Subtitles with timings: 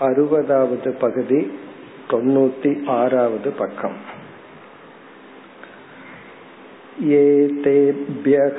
[0.00, 1.40] அறுபதாவது பகுதி
[2.10, 3.98] தொண்ணூத்தி ஆறாவது பக்கம்
[7.12, 8.58] एतेभ्यः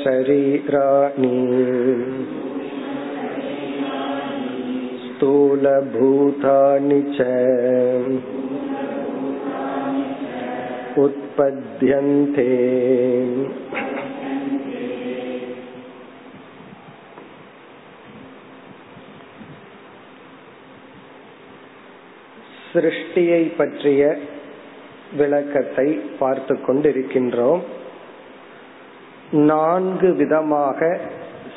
[0.00, 1.32] सूक्ष्मशरीराणि
[5.04, 7.28] स्थूलभूतानि च
[10.98, 12.46] उत्पद्यन्ते
[22.73, 24.17] சிருஷ்டியை பற்றிய
[25.17, 27.61] விளக்கத்தை பார்த்து கொண்டிருக்கின்றோம்.
[29.31, 30.99] நான்கு விதமாக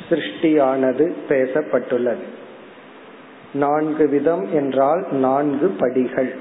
[0.08, 2.24] சிருஷ்டியானது பேசப்பட்டுள்ளது.
[3.52, 6.34] நான்கு விதம் என்றால் நான்கு படிகள்.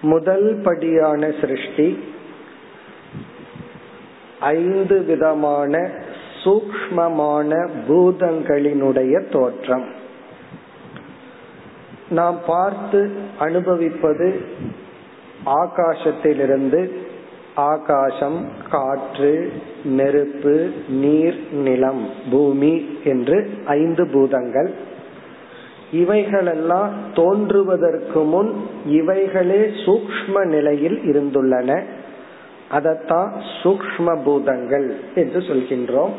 [0.00, 2.04] முதல் படியான சிருஷ்டி
[4.40, 5.90] ஐந்து விதமான
[6.44, 9.97] சூக்மமான பூதங்களினுடைய தோற்றம்.
[12.10, 14.40] நாம் பார்த்து அனுபவிப்பது
[15.44, 16.90] ஆகாசத்திலிருந்து
[17.54, 19.52] ஆகாசம் காற்று
[19.84, 24.70] நெருப்பு நீர் நிலம் பூமி என்று ஐந்து பூதங்கள்.
[25.92, 28.54] இவைகளெல்லாம் தோன்றுவதற்கு முன்
[28.86, 31.82] இவைகளே சூக்ம நிலையில் இருந்துள்ளன.
[32.70, 33.30] அதத்தான்
[33.62, 36.10] சூக்ம பூதங்கள் என்று சொல்கின்றோம்.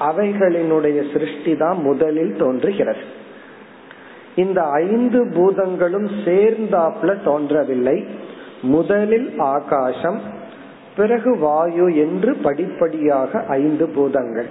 [0.00, 3.17] அவைகளினுடைய சிருஷ்டி தான் முதலில் தோன்றுகிறது.
[4.38, 7.98] இந்த ஐந்து பூதங்களும் சேர்ந்தாப்ல தோன்றவில்லை.
[8.74, 10.18] முதலில் ஆகாசம்
[10.96, 14.50] பிறகு வாயு என்று படிப்படியாக ஐந்து பூதங்கள்.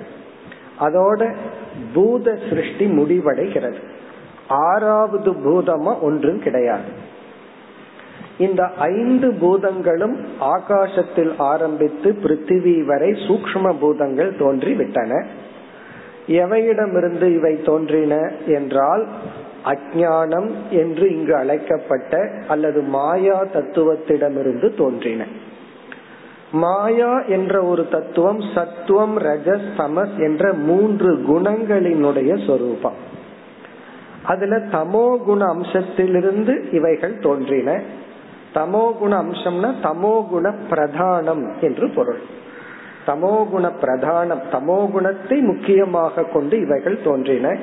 [0.79, 1.21] அதோட
[1.93, 3.81] பூத சிருஷ்டி முடிவடைகிறது.
[4.47, 6.89] ஆறாவது பூதமா ஒன்றும் கிடையாது.
[8.37, 10.15] இந்த ஐந்து பூதங்களும்
[10.51, 15.11] ஆகாசத்தில் ஆரம்பித்து பிருத்திவி வரை சூக்ம பூதங்கள் தோன்றிவிட்டன.
[16.27, 18.13] எவையிடமிருந்து இவை தோன்றின
[18.45, 19.03] என்றால்
[19.71, 25.23] அஜானம் என்று இங்கு அழைக்கப்பட்ட அல்லது மாயா தத்துவத்திடமிருந்து தோன்றின.
[26.51, 32.99] மாயா என்ற ஒரு தத்துவம் சத்துவம் ரஜஸ் தமஸ் என்ற மூன்று குணங்களினுடைய சொரூபம்.
[34.23, 37.69] அதுல தமோ குண அம்சத்திலிருந்து இவைகள் தோன்றின.
[38.53, 42.21] தமோ குண அம்சம்னா தமோ குண பிரதானம் என்று பொருள்.
[43.05, 47.55] தமோ குண பிரதானம் தமோ குணத்தை முக்கியமாக கொண்டு இவைகள் தோன்றின.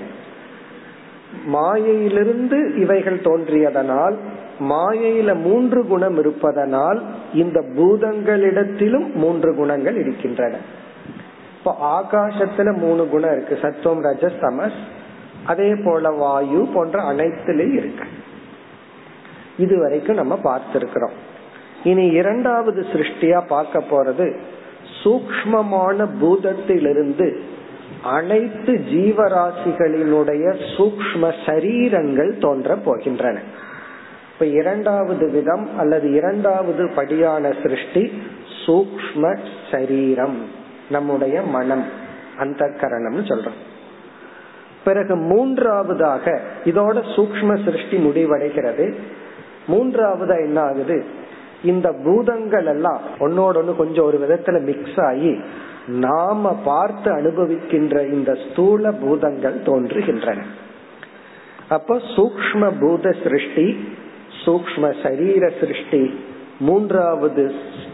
[1.45, 4.17] மாயையிலிருந்து இவைகள் தோன்றியதனால்
[4.61, 7.03] மாயையில மூன்று குணம் இருப்பதனால்
[7.35, 10.57] இந்த பூதங்களிடத்திலும் மூன்று குணங்கள் இருக்கின்றன.
[11.59, 13.59] இப்போ ஆகாசத்துல மூணு குணம் இருக்கு.
[13.63, 14.79] சத்துவம் ரஜஸ் தமஸ்.
[15.45, 18.05] அதே போல வாயு போன்ற அனைத்திலும் இருக்கு.
[19.59, 21.15] இது வரைக்கும் நம்ம பார்த்திருக்கிறோம்.
[21.85, 24.37] இனி இரண்டாவது சிருஷ்டியா பார்க்க போறது
[25.05, 27.41] சூக்மமான பூதத்திலிருந்து
[28.03, 33.39] அனைத்து ஜீவராசிகளினுடைய சூக்ம சரீரங்கள் தோன்ற போகின்றன.
[34.33, 38.23] இப்ப இரண்டாவது விதம் அல்லது இரண்டாவது படியான சிருஷ்டி
[38.67, 39.39] சூக்ம
[39.71, 40.39] சரீரம்
[40.91, 41.85] நம்முடைய மனம்
[42.39, 43.61] அந்த கரணம் சொல்றோம்.
[44.85, 48.95] பிறகு மூன்றாவதாக இதோட சூக்ம சிருஷ்டி முடிவடைகிறது.
[49.69, 51.05] மூன்றாவதா என்ன ஆகுது?
[51.65, 55.41] இந்த பூதங்கள் எல்லாம் ஒன்னோட ஒன்னு கொஞ்சம் ஒரு விதத்துல மிக்ஸ் ஆகி
[55.87, 60.39] நாம பார்த்து அனுபவிக்கின்ற இந்த ஸ்தூல பூதங்கள் தோன்றுகின்றன.
[61.69, 63.89] அப்ப சூக்ம பூத சிருஷ்டி
[64.45, 66.19] சூக்ம சரீர சிருஷ்டி
[66.59, 67.53] மூன்றாவது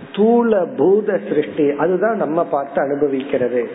[0.08, 3.70] ஸ்தூல பூத சிருஷ்டி அதுதான் நம்ம பார்த்து அனுபவிக்கிறது.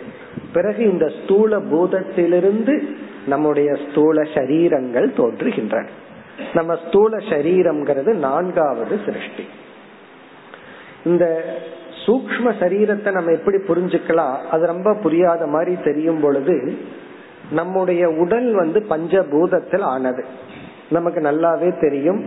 [0.52, 2.82] பிறகு இந்த ஸ்தூல பூதத்திலிருந்து
[3.26, 5.86] நம்முடைய ஸ்தூல சரீரங்கள் தோன்றுகின்றன.
[6.54, 9.44] நம்ம ஸ்தூல சரீரம்ங்கிறது நான்காவது சிருஷ்டி.
[11.04, 11.44] இந்த
[12.06, 14.36] சூக்ம சரீரத்தை நம்ம எப்படி புரிஞ்சுக்கலாம்?
[14.50, 16.56] அது ரொம்ப புரியாத மாதிரி தெரியும் பொழுது
[17.50, 20.24] நம்முடைய உடல் வந்து பஞ்சபூதத்தில் ஆனது.
[20.90, 22.20] நமக்கு நல்லாவே தெரியும்.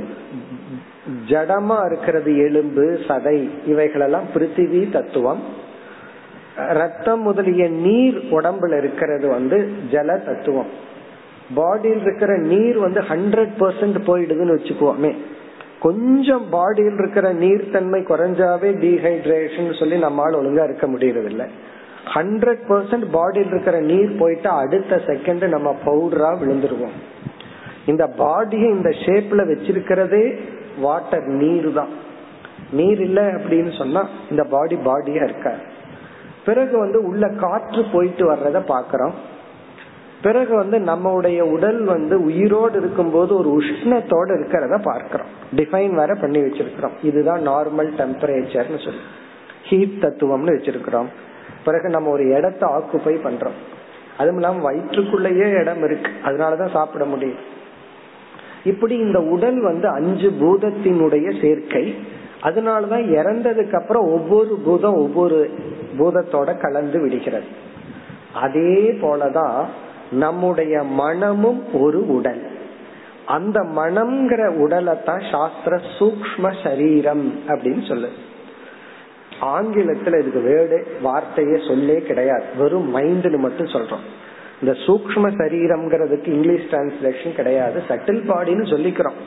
[1.28, 5.42] ஜடமா இருக்கிறது எலும்பு சதை இவைகளெல்லாம் பிருத்திவி தத்துவம்.
[6.56, 9.58] ரத்தம் முதலிய நீர் உடம்புல இருக்கிறது வந்து
[9.92, 10.70] ஜல தத்துவம்.
[11.56, 15.12] பாடியில் இருக்கிற நீர் வந்து ஹண்ட்ரட் பர்சன்ட் போயிடுதுன்னு வச்சுக்குவோமே.
[15.80, 21.48] கொஞ்சம் பாடியில் இருக்கிற நீர் தன்மை குறைஞ்சாவே டீஹைட்ரேஷன் சொல்லி நம்மால் ஒழுங்கா இருக்க முடியறது
[22.14, 26.96] ஹண்ட்ரட் பர்சன்ட் பாடியில் இருக்கிற நீர் போயிட்டா அடுத்த செகண்ட் நம்ம பவுடரா விழுந்துருவோம்.
[27.86, 30.40] இந்த பாடியை இந்த ஷேப்ல வச்சிருக்கிறதே
[30.80, 31.88] வாட்டர் நீர் தான்.
[32.72, 35.58] நீர் இல்லை அப்படின்னு சொன்னா இந்த பாடி பாடியா இருக்காது.
[36.46, 39.14] பிறகு வந்து உள்ள காற்று போயிட்டு வர்றத பாக்கிறோம்
[40.22, 45.28] பிறகு வந்து நம்மளுடைய உடல் வந்து உயிரோடு இருக்கும்போது ஒரு உஷ்ணத்தோடு இருக்கிறத பார்க்கிறோம்.
[45.56, 46.92] டிஃபைன் வேற பண்ணி வச்சிருக்கிறோம்.
[47.04, 49.00] இதுதான் நார்மல் டெம்பரேச்சர்னு சொல்லி.
[49.64, 51.06] ஹீட் தத்துவம்னு வச்சிருக்கிறோம்.
[51.66, 53.58] பிறகு நம்ம ஒரு இடத்த ஆக்குப்பை பண்றோம்.
[54.18, 56.12] அதுவும் இல்லாம வயிற்றுக்குள்ளேயே இடம் இருக்கு.
[56.26, 57.58] அதனாலதான் சாப்பிட முடியும்.
[58.64, 61.96] இப்படி இந்த உடல் வந்து அஞ்சு பூதத்தினுடைய சேர்க்கை.
[62.44, 65.52] அதனாலதான் இறந்ததுக்கு அப்புறம் ஒவ்வொரு பூதம் ஒவ்வொரு
[65.98, 67.46] பூதத்தோட கலந்து விடுகிறது.
[68.34, 69.66] அதே போலதான்
[70.12, 72.58] நம்முடைய மனமும் ஒரு உடல்.
[73.26, 78.10] அந்த மனம்ங்கிற உடலை தான் சாஸ்திர சூக்ம சரீரம் அப்படின்னு சொல்லு
[79.42, 82.44] ஆங்கிலத்துல இதுக்கு வேர்டு வார்த்தையே சொல்லே கிடையாது.
[82.58, 84.06] வெறும் மைண்ட்னு மட்டும் சொல்றோம்.
[84.62, 87.84] இந்த சூக்ம சரீரம்ங்கிறதுக்கு இங்கிலீஷ் டிரான்ஸ்லேஷன் கிடையாது.
[87.88, 89.20] சட்டில் பாடின்னு சொல்லிக்கிறோம்.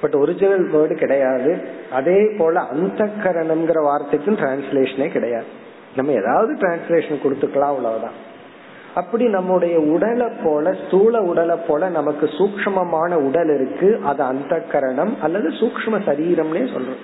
[0.00, 1.58] பட் ஒரிஜினல் வேர்டு கிடையாது.
[1.92, 5.44] அதே போல அந்த கரணம்ங்கிற வார்த்தைக்கும் டிரான்ஸ்லேஷனே கிடையாது.
[5.96, 8.26] நம்ம ஏதாவது டிரான்ஸ்லேஷன் கொடுத்துக்கலாம் அவ்வளவுதான்.
[9.00, 15.48] அப்படி நம்முடைய உடலை போல ஸ்தூல உடலை போல நமக்கு சூக்மமான உடல் இருக்கு அது அந்த கரணம் அல்லது
[15.60, 17.02] சூக்ம சரீரம்னே சொல்றோம்.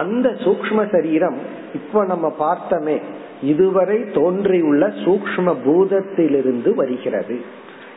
[0.00, 1.38] அந்த சூக்ம சரீரம்
[1.74, 2.96] இப்ப நம்ம பார்த்தோமே
[3.42, 7.36] இதுவரை தோன்றியுள்ள சூக்ம பூதத்திலிருந்து வருகிறது.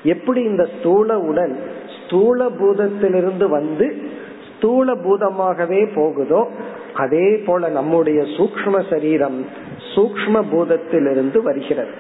[0.04, 1.56] எப்படி இந்த ஸ்தூல உடல்
[1.98, 3.88] ஸ்தூல பூதத்திலிருந்து வந்து
[4.50, 6.42] ஸ்தூல பூதமாகவே போகுதோ
[7.04, 9.40] அதே போல நம்முடைய சூக்ம சரீரம்
[9.96, 11.94] சூக்ம பூதத்திலிருந்து வருகிறது.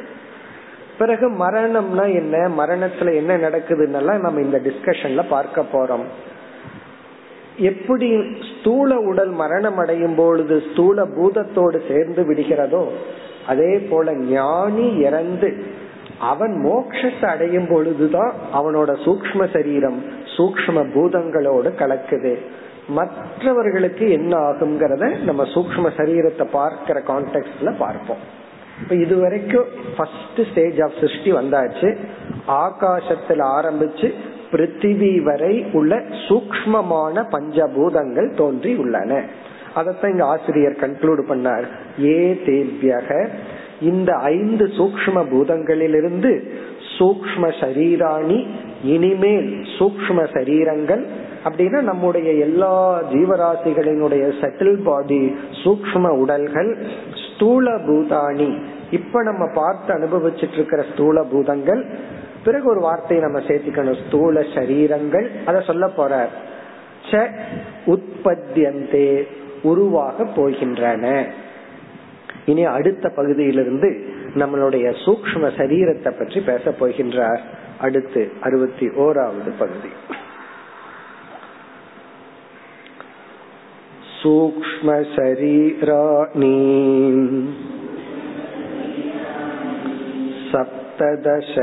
[0.99, 2.35] பிறகு மரணம்னா என்ன?
[2.57, 6.05] மரணத்துல என்ன நடக்குதுன்னெல்லாம் நம்ம இந்த டிஸ்கஷன்ல பார்க்க போறோம்.
[7.69, 8.07] எப்படி
[8.49, 12.83] ஸ்தூல உடல் மரணம் அடையும் பொழுது ஸ்தூல பூதத்தோடு சேர்ந்து விடுகிறதோ
[13.47, 15.49] அதே போல ஞானி இறந்து
[16.19, 19.99] அவன் மோட்சத்தை அடையும் பொழுதுதான் அவனோட சூக்ம சரீரம்
[20.37, 22.33] சூக்ம பூதங்களோடு கலக்குது.
[22.89, 28.23] மற்றவர்களுக்கு என்ன ஆகுங்கிறத நம்ம சூக்ம சரீரத்தை பார்க்கிற கான்டெக்ட்ல பார்ப்போம்.
[28.81, 29.65] இப்ப இது வரைக்கும்
[29.97, 31.97] ஃபர்ஸ்ட் ஸ்டேஜ் ஆஃப் சிருஷ்டி வந்தாச்சு.
[32.45, 34.13] ஆகாசத்தில் ஆரம்பிச்சு
[34.51, 35.95] பிருத்திவி வரை உள்ள
[36.27, 39.23] சூக்மமான பஞ்சபூதங்கள் தோன்றி உள்ளன.
[39.75, 41.67] அதத்தான் இங்க ஆசிரியர் கன்க்ளூட் பண்ணார்.
[42.05, 43.27] ஏ தேவியக
[43.81, 46.31] இந்த ஐந்து சூக்ம பூதங்களிலிருந்து
[46.97, 48.47] சூக்ம சரீராணி
[48.83, 49.49] இனிமேல்
[49.79, 51.03] சூக்ம சரீரங்கள்
[51.43, 56.71] அப்படின்னா நம்முடைய எல்லா ஜீவராசிகளினுடைய செட்டில் பாடி சூக்ம உடல்கள்
[57.39, 58.57] ஸ்தூல பூதானி
[58.91, 61.85] இப்ப நம்ம பார்த்து அனுபவிச்சுட்டு இருக்கிற ஸ்தூல பூதங்கள்
[62.43, 64.07] பிறகு ஒரு வார்த்தையை நம்ம சேர்த்துக்கணும்.
[64.07, 66.27] ஸ்தூல சரீரங்கள் அத சொல்ல போற
[67.85, 69.27] உற்பத்தியந்தே
[69.63, 71.25] உருவாக போகின்றன.
[72.45, 73.89] இனி அடுத்த பகுதியிலிருந்து
[74.35, 77.39] நம்மளுடைய சூக்ம சரீரத்தை பற்றி பேச போகின்றார்.
[77.79, 79.91] அடுத்து அறுபத்தி ஓராவது பகுதி.
[84.18, 86.56] சூக்ம சரீராணி
[90.50, 91.54] சப்ததச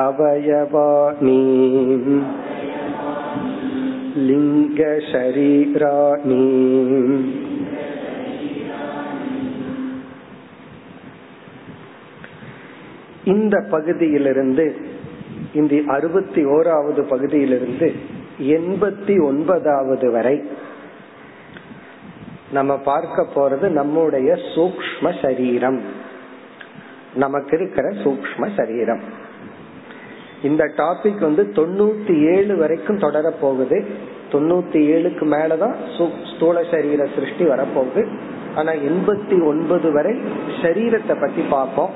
[0.00, 1.40] அவயவாணி
[5.20, 6.44] लिङ्गशरीराणि
[13.24, 14.64] இந்த பகுதியிலிருந்து
[15.52, 17.88] இந்த அறுபத்தி ஓராவது பகுதியிலிருந்து
[18.39, 20.49] எண்பத்தி ஒன்பதாவது வரை
[22.51, 25.81] நம்ம பார்க்க போறது நம்முடைய சூக்ம சரீரம்.
[27.13, 29.01] நமக்கு இருக்கிற சூக்ம சரீரம்.
[30.43, 33.85] இந்த டாபிக் வந்து தொண்ணூத்தி ஏழு வரைக்கும் தொடர போகுது.
[34.31, 35.75] தொண்ணூத்தி ஏழுக்கு மேலதான்
[36.35, 38.07] ஸ்தூல சரீர சிருஷ்டி வரப்போகுது.
[38.55, 40.19] ஆனா எண்பத்தி ஒன்பது வரை
[40.61, 41.89] சரீரத்தை பத்தி பார்ப்போம்.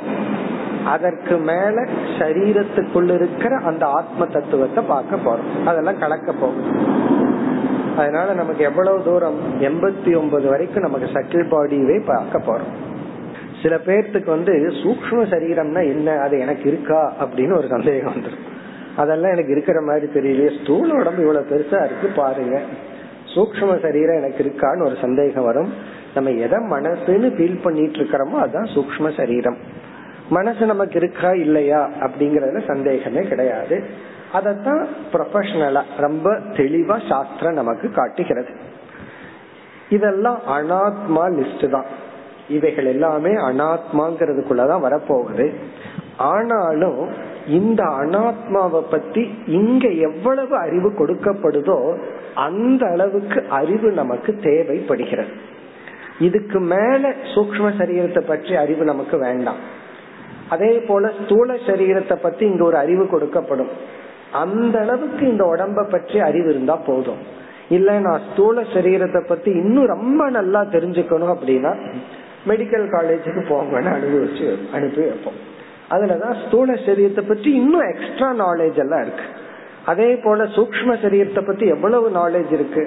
[0.85, 1.87] அதற்கு மேல
[2.19, 5.65] சரீரத்துக்குள்ள இருக்கிற அந்த ஆத்ம தத்துவத்தை பார்க்க போறோம்.
[5.65, 6.87] அதெல்லாம் கலக்க போகும்.
[7.97, 12.87] அதனால நமக்கு எவ்வளவு தூரம் எண்பத்தி ஒன்பது வரைக்கும் நமக்கு சட்டில் பாடியவே பார்க்க போறோம்.
[13.61, 18.45] சில பேர்த்துக்கு வந்து சூக்ம சரீரம்னா என்ன அது எனக்கு இருக்கா அப்படின்னு ஒரு சந்தேகம் வந்துடும்.
[18.95, 20.61] அதெல்லாம் எனக்கு இருக்கிற மாதிரி தெரியலையே.
[20.61, 22.61] ஸ்தூல உடம்பு இவ்வளவு பெருசா இருக்கு பாருங்க.
[23.35, 25.73] சூக்ம சரீரம் எனக்கு இருக்கான்னு ஒரு சந்தேகம் வரும்.
[26.13, 29.57] நம்ம எதை மனசுன்னு ஃபீல் பண்ணிட்டு இருக்கிறோமோ அதுதான் சூக்ம சரீரம்.
[30.29, 33.83] மனசு நமக்கு இருக்கா இல்லையா அப்படிங்கறதுல சந்தேகமே கிடையாது.
[34.33, 38.49] அதத்தான் ப்ரொஃபஷனலா ரொம்ப தெளிவா சாஸ்திரம் நமக்கு காட்டுகிறது.
[39.89, 41.85] இதெல்லாம் அனாத்மா லிஸ்ட் தான்.
[42.49, 45.53] இவைகள் எல்லாமே அனாத்மாங்கிறதுக்குள்ளதான் வரப்போகுது.
[46.17, 47.09] ஆனாலும்
[47.47, 51.97] இந்த அனாத்மாவை பத்தி இங்க எவ்வளவு அறிவு கொடுக்கப்படுதோ
[52.35, 55.29] அந்த அளவுக்கு அறிவு நமக்கு தேவைப்படுகிறது.
[56.19, 59.77] இதுக்கு மேல சூக்ம சரீரத்தை பற்றி அறிவு நமக்கு வேண்டாம்.
[60.49, 63.71] அதே போல ஸ்தூல சரீரத்தை பத்தி இங்க ஒரு அறிவு கொடுக்கப்படும்.
[64.31, 67.21] அந்த அளவுக்கு இந்த உடம்ப பற்றி அறிவு இருந்தா போதும்.
[67.69, 71.73] இல்ல நான் ஸ்தூல சரீரத்தை பத்தி இன்னும் ரொம்ப நல்லா தெரிஞ்சுக்கணும் அப்படின்னா
[72.47, 75.39] மெடிக்கல் காலேஜுக்கு போங்கன்னு அனுபவிச்சு அனுப்பி வைப்போம்.
[75.89, 79.27] அதுலதான் ஸ்தூல சரீரத்தை பற்றி இன்னும் எக்ஸ்ட்ரா நாலேஜ் எல்லாம் இருக்கு.
[79.85, 82.83] அதே போல சூக்ம சரீரத்தை பத்தி எவ்வளவு நாலேஜ் இருக்கு.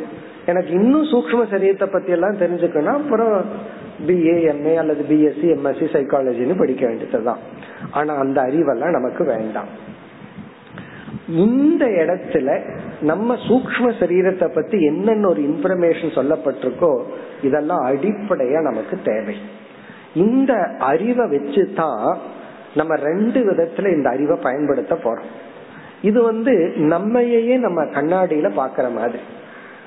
[0.46, 2.98] எனக்கு இன்னும் சூக்ம சரீரத்தை பத்தி எல்லாம் தெரிஞ்சுக்கணும்.
[3.02, 3.36] அப்புறம்
[4.06, 7.38] பிஏ எம்ஏ அல்லது பிஎஸ்சி எம்எஸ்சி சைக்காலஜின்னு படிக்க வேண்டியதுதான்.
[7.90, 9.70] ஆனா அந்த அறிவெல்லாம் நமக்கு வேண்டாம்.
[11.28, 12.60] இந்த இடத்துல
[13.00, 17.02] நம்ம சூக்ம சரீரத்தை பத்தி என்னென்ன ஒரு இன்ஃபர்மேஷன் சொல்லப்பட்டிருக்கோ
[17.42, 19.36] இதெல்லாம் அடிப்படையா நமக்கு தேவை.
[20.14, 22.18] இந்த அறிவை வச்சு தான்
[22.74, 25.30] நம்ம ரெண்டு விதத்துல இந்த அறிவை பயன்படுத்த போறோம்.
[26.02, 29.22] இது வந்து நம்மையே நம்ம கண்ணாடியில பாக்குற மாதிரி.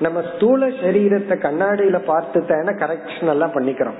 [0.04, 2.38] நம்ம ஸ்தூல சரீரத்தை கண்ணாடியில பார்த்து
[2.82, 3.98] கரெக்ஷன் எல்லாம் பண்ணிக்கிறோம்.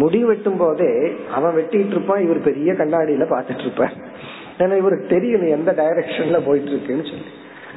[0.00, 0.90] முடி வெட்டும் போதே
[1.36, 3.94] அவன் வெட்டிட்டு இருப்பான் இவர் பெரிய கண்ணாடியில பாத்துட்டு இருப்பார்.
[4.58, 7.26] ஏன்னா இவருக்கு தெரியல எந்த டைரக்ஷன்ல போயிட்டு இருக்குன்னு சொல்லி.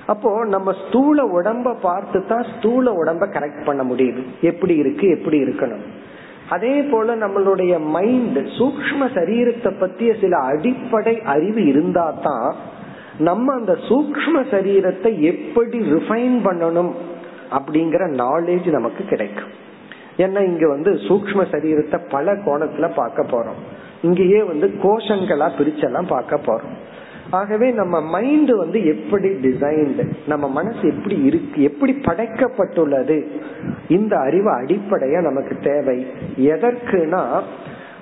[0.05, 4.21] அப்போ நம்ம ஸ்தூல உடம்ப பார்த்து தான் ஸ்தூல உடம்ப கரெக்ட் பண்ண முடியுது.
[4.41, 5.83] எப்படி இருக்கு எப்படி இருக்கணும்.
[6.49, 12.55] அதே போல நம்மளுடைய மைண்ட் சூக்ம சரீரத்தை பத்திய சில அடிப்படை அறிவு இருந்தா தான்
[13.17, 16.93] நம்ம அந்த சூக்ம சரீரத்தை எப்படி ரிஃபைன் பண்ணணும்
[17.51, 19.53] அப்படிங்கிற நாலேஜ் நமக்கு கிடைக்கும்.
[20.17, 23.61] ஏன்னா இங்க வந்து சூக்ம சரீரத்தை பல கோணத்துல பார்க்க போறோம்.
[24.01, 26.75] இங்கேயே வந்து கோஷங்களா பிரிச்செல்லாம் பார்க்க போறோம்.
[27.29, 33.25] ஆகவே நம்ம மைண்ட் வந்து எப்படி டிசைன்டு நம்ம மனசு எப்படி இருக்கு எப்படி படைக்கப்பட்டுள்ளது
[33.87, 36.07] இந்த அறிவு அடிப்படையா நமக்கு தேவை.
[36.37, 37.41] எதற்குனா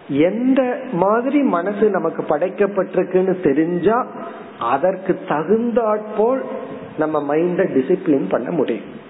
[0.07, 4.05] எந்த மாதிரி மனசு நமக்கு படைக்கப்பட்டிருக்குன்னு தெரிஞ்சா
[4.59, 6.43] அதற்கு தகுந்தாற்போல்
[6.97, 9.01] நம்ம மைண்ட டிசிப்ளின் பண்ண முடியும்.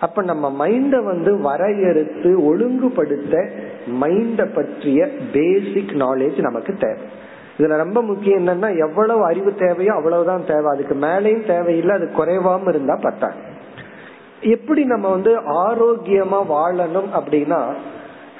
[0.00, 3.34] அப்ப நம்ம மைண்ட வந்து வரையறுத்து ஒழுங்குபடுத்த
[4.00, 7.06] மைண்ட பற்றிய பேசிக் நாலேஜ் நமக்கு தேவை.
[7.58, 10.68] இதுல ரொம்ப முக்கியம் என்னன்னா எவ்வளவு அறிவு தேவையோ அவ்வளவுதான் தேவை.
[10.72, 13.34] அதுக்கு மேலேயும் தேவையில்லை அது குறைவாம இருந்தா பத்தாது.
[14.40, 17.60] எப்படி நம்ம வந்து ஆரோக்கியமா வாழணும் அப்படின்னா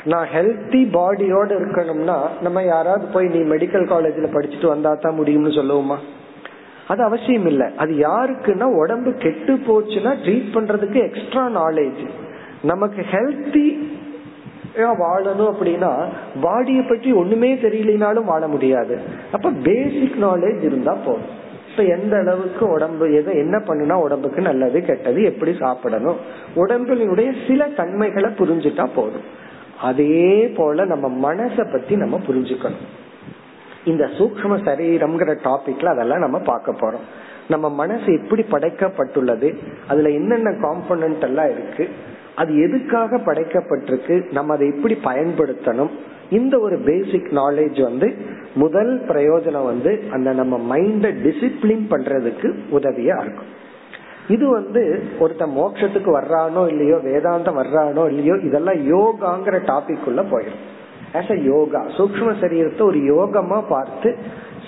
[0.04, 5.96] நான் ஹெல்த்தி பாடியோட இருக்கணும்னா நம்ம யாராவது போய் நீ மெடிக்கல் காலேஜ்ல படிச்சுட்டு வந்தா தான் முடியும்னு சொல்லுவோமா?
[6.90, 12.04] அது அவசியம் இல்லை அது யாருக்குன்னா உடம்பு கெட்டு போச்சுன்னா ட்ரீட் பண்றதுக்கு எக்ஸ்ட்ரா நாலேஜ்
[12.62, 13.66] நமக்கு ஹெல்த்தி
[15.02, 15.90] வாழணும் அப்படின்னா
[16.42, 18.94] பாடியை பற்றி ஒண்ணுமே தெரியலனாலும் வாழ முடியாது.
[19.37, 21.32] அப்ப பேசிக் நாலேஜ் இருந்தா போதும்.
[21.70, 26.20] இப்ப எந்த அளவுக்கு உடம்பு எதை என்ன பண்ணுனா உடம்புக்கு நல்லது கெட்டது எப்படி சாப்பிடணும்
[26.62, 29.26] உடம்பினுடைய சில தன்மைகளை புரிஞ்சுட்டா போதும்.
[29.88, 30.25] அதே
[30.56, 32.87] போல நம்ம மனசை பத்தி நம்ம புரிஞ்சுக்கணும்.
[33.84, 37.06] இந்த சூக்ம சரீரம்ங்கிற டாபிக்ல அதெல்லாம் நம்ம பார்க்க போறோம்.
[37.49, 39.56] நம்ம மனசு எப்படி படைக்கப்பட்டுள்ளது?
[39.88, 41.88] அதுல என்னென்ன காம்பனன்ட் எல்லாம் இருக்கு?
[42.34, 44.32] அது எதுக்காக படைக்கப்பட்டிருக்கு?
[44.32, 45.90] நம்ம அதை எப்படி பயன்படுத்தணும்?
[46.30, 48.16] இந்த ஒரு பேசிக் நாலேஜ் வந்து
[48.54, 53.58] முதல் பிரயோஜனம் வந்து அந்த நம்ம மைண்ட டிசிப்ளின் பண்றதுக்கு உதவியா இருக்கும்.
[54.28, 60.69] இது வந்து ஒருத்த மோட்சத்துக்கு வர்றானோ இல்லையோ வேதாந்தம் வர்றானோ இல்லையோ இதெல்லாம் யோகாங்கிற டாபிக் உள்ள போயிடும்
[61.18, 64.16] ஆஸ் அ யோகா சூக்ம சரீரத்தை ஒரு யோகமா பார்த்து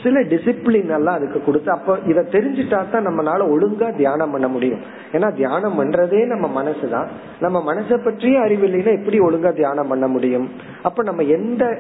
[0.03, 4.81] சில டிசிப்ளின் எல்லாம் அதுக்கு கொடுத்து அப்ப இதை தெரிஞ்சுட்டா தான் நம்மளால ஒழுங்கா தியானம் பண்ண முடியும்.
[5.13, 7.09] ஏன்னா தியானம் பண்றதே நம்ம மனசுதான்.
[7.41, 10.51] நம்ம மனசை பற்றிய அறிவு இல்லைன்னா எப்படி ஒழுங்கா தியானம் பண்ண முடியும்?
[10.83, 11.79] அப்ப நம்ம எந்த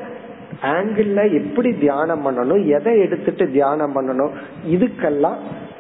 [0.62, 2.66] ஆங்கிள் எப்படி தியானம் பண்ணணும்?
[2.66, 4.30] எதை எடுத்துட்டு தியானம் பண்ணணும்?
[4.66, 5.38] இதுக்கெல்லாம்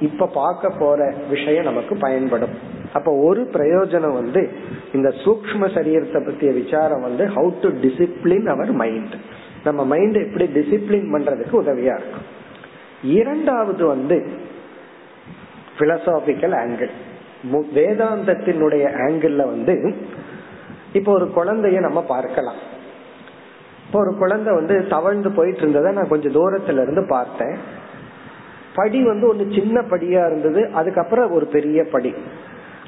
[0.08, 2.54] இப்ப பார்க்க போற விஷயம் நமக்கு பயன்படும்.
[2.96, 4.40] அப்ப ஒரு பிரயோஜனம் வந்து
[4.96, 9.14] இந்த சூக்ம சரீரத்தை பத்திய விசாரம் வந்து how to discipline our mind
[9.64, 12.26] நம்ம மைண்ட் எப்படி டிசிப்ளின் பண்றதுக்கு உதவியா இருக்கும்.
[13.18, 14.16] இரண்டாவது வந்து
[15.78, 16.92] பிலசாபிக்கல் ஆங்கிள்
[17.76, 19.74] வேதாந்தத்தினுடைய ஆங்கிள் வந்து
[20.98, 22.60] இப்போ ஒரு குழந்தைய நம்ம பார்க்கலாம்.
[23.86, 27.56] இப்போ ஒரு குழந்தை வந்து தவழ்ந்து போயிட்டு இருந்ததை நான் கொஞ்சம் தூரத்துல இருந்து பார்த்தேன்.
[28.74, 32.14] படி வந்து ஒன்னு சின்ன படியா இருந்தது அதுக்கப்புறம் ஒரு பெரிய படி.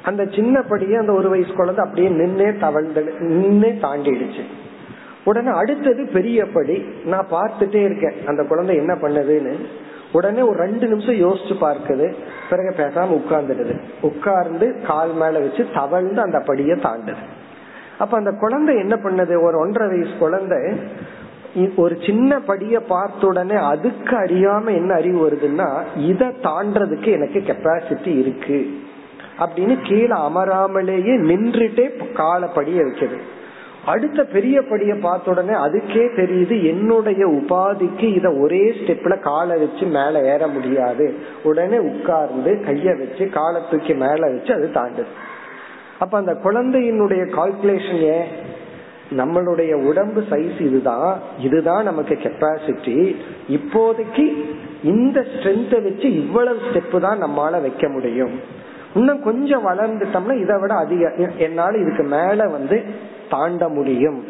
[0.03, 4.43] அந்த சின்ன படியை அந்த ஒரு வயசு குழந்தை அப்படியே நின்னே தவழ்ந்து நின்னே தாண்டிடுச்சு.
[5.23, 9.55] உடனே அடுத்தது பெரிய படி நான் பார்த்துட்டே இருக்கேன் அந்த குழந்தை என்ன பண்ணுதுன்னு.
[10.11, 12.13] உடனே ஒரு ரெண்டு நிமிஷம் யோசிச்சு பார்க்குது
[12.49, 13.73] பிறகு பேசாம உட்கார்ந்துடுது.
[14.01, 17.23] உட்கார்ந்து கால் மேல வச்சு தவழ்ந்து அந்த படியை தாண்டுது.
[17.97, 20.57] அப்ப அந்த குழந்தை என்ன பண்ணுது ஒரு ஒன்றரை வயசு குழந்தை
[21.75, 28.77] ஒரு சின்ன படிய பார்த்த உடனே அதுக்கு அறியாம என்ன அறிவு வருதுன்னா இதை தாண்டதுக்கு எனக்கு கெப்பாசிட்டி இருக்கு.
[29.39, 33.21] அப்படின்னு கீழே அமராமலேயே நின்றுட்டே காலை படிய வைக்கிறது.
[33.85, 40.21] அடுத்த பெரிய படிய பார்த்த உடனே அதுக்கே தெரியுது என்னுடைய உபாதிக்கு இத ஒரே ஸ்டெப்ல காலை வச்சு மேல
[40.33, 41.15] ஏற முடியாது.
[41.43, 45.11] உடனே உட்கார்ந்து கைய வச்சு காலை தூக்கி மேல வச்சு அது தாண்டுது.
[45.99, 48.27] அப்ப அந்த குழந்தையினுடைய கால்குலேஷன் ஏன்?
[49.11, 51.19] நம்மளுடைய உடம்பு சைஸ் இதுதான்.
[51.39, 53.15] இதுதான் நமக்கு கெப்பாசிட்டி
[53.49, 54.43] இப்போதைக்கு
[54.83, 58.63] இந்த ஸ்ட்ரென்த்தை வச்சு இவ்வளவு ஸ்டெப் தான் நம்மால வைக்க முடியும்.
[58.95, 61.13] இன்னும் கொஞ்சம் வளர்ந்துட்டோம்னா இதை விட அதிக.
[61.37, 62.83] என்னால இதுக்கு மேல வந்து
[63.29, 64.23] தாண்ட முடியும்.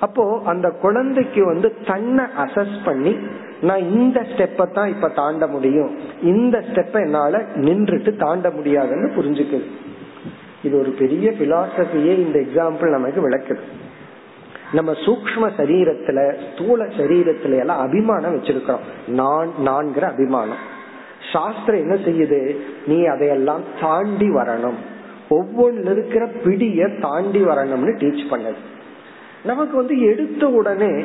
[0.00, 3.16] அப்போ அந்த குழந்தைக்கு வந்து தன்னை அசஸ் பண்ணி
[3.60, 5.98] நான் இந்த ஸ்டெப்பை தான் இப்ப தாண்ட முடியும்.
[6.22, 9.64] இந்த ஸ்டெப்பை என்னால நின்றுட்டு தாண்ட முடியாதுன்னு புரிஞ்சுக்குது.
[10.62, 13.60] இது ஒரு பெரிய பிலாசபியே இந்த எக்ஸாம்பிள் நமக்கு விளக்குது.
[14.72, 18.84] நம்ம சூக்ம சரீரத்துல ஸ்தூல சரீரத்துல எல்லாம் அபிமானம் வச்சிருக்கிறோம்.
[19.06, 20.70] நான் நான்கிற அபிமானம்.
[21.32, 22.56] சாஸ்திரம் என்ன செய்யுது?
[22.86, 24.78] நீ அதையெல்லாம் தாண்டி வரணும்.
[25.30, 28.60] ஒவ்வொன்னு இருக்கிற பிடிய தாண்டி வரணும்னு டீச் பண்ணது.
[29.42, 31.04] நமக்கு வந்து எடுத்த உடனே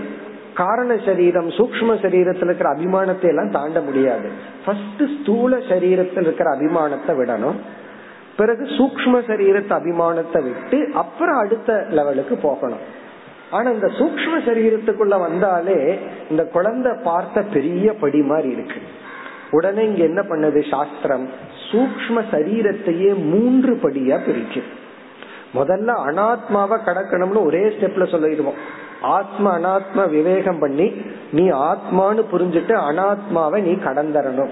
[0.53, 4.29] காரண சரீரம் சூக்ம சரீரத்தில் இருக்கிற அபிமானத்தை எல்லாம் தாண்ட முடியாது.
[4.65, 7.55] ஃபர்ஸ்ட் ஸ்தூல சரீரத்தில் இருக்கிற அபிமானத்தை விடணும்.
[8.38, 13.05] பிறகு சூக்ம சரீரத்தை அபிமானத்தை விட்டு அப்புறம் அடுத்த லெவலுக்கு போகணும்.
[13.51, 16.00] ஆனா இந்த சூக்ம சரீரத்துக்குள்ள வந்தாலே
[16.30, 18.75] இந்த குழந்தை பார்த்த பெரிய படி மாதிரி இருக்கு.
[19.51, 21.30] உடனே இங்க என்ன பண்ணது சாஸ்திரம்?
[21.72, 24.86] சூக்ம சரீரத்தையே மூன்று படியா பிரிக்கும்
[25.56, 28.86] முதல்ல அனாத்மாவை கடக்கணும்னு ஒரே ஸ்டெப்ல சொல்லிடுவோம்.
[29.01, 31.01] ஆத்ம அனாத்ம விவேகம் பண்ணி
[31.32, 34.51] நீ ஆத்மான்னு புரிஞ்சுட்டு அனாத்மாவை நீ கடந்தரணும்.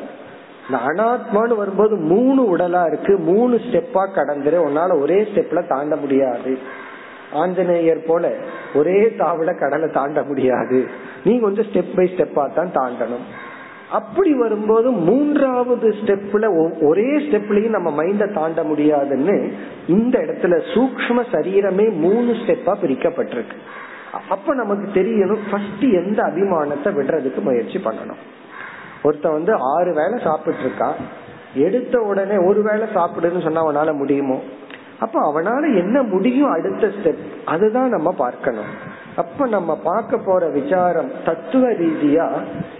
[0.68, 3.18] இந்த அனாத்மான்னு வரும்போது மூணு உடலா இருக்கு.
[3.18, 4.58] மூணு ஸ்டெப்பா கடந்துரு.
[4.68, 6.84] உன்னால ஒரே ஸ்டெப்ல தாண்ட முடியாது.
[7.42, 8.34] ஆஞ்சநேயர் போல
[8.74, 10.80] ஒரே தாவில கடலை தாண்ட முடியாது.
[11.24, 13.25] நீ கொஞ்சம் ஸ்டெப் பை ஸ்டெப்பா தான் தாண்டணும்.
[13.92, 16.46] அப்படி வரும்போது மூன்றாவது ஸ்டெப்ல
[16.90, 19.36] ஒரே ஸ்டெப்லயும் நம்ம மைண்ட தாண்ட முடியாதுன்னு
[19.88, 23.57] இந்த இடத்துல சூக்ம சரீரமே மூணு ஸ்டெப்பா பிரிக்கப்பட்டிருக்கு.
[24.33, 28.22] அப்ப நமக்கு தெரியணும் ஃபர்ஸ்ட் எந்த அபிமானத்தை விடுறதுக்கு முயற்சி பண்ணணும்.
[29.03, 31.00] ஒருத்த வந்து ஆறு வேலை சாப்பிட்டு இருக்கான்
[31.66, 34.38] எடுத்த உடனே ஒரு வேலை சாப்பிடுன்னு சொன்னா அவனால முடியுமோ?
[35.00, 38.70] அப்ப அவனால என்ன முடியும் அடுத்த ஸ்டெப் அதுதான் நம்ம பார்க்கணும்.
[39.16, 42.27] அப்ப நம்ம பார்க்க போற விசாரம் தத்துவ ரீதியா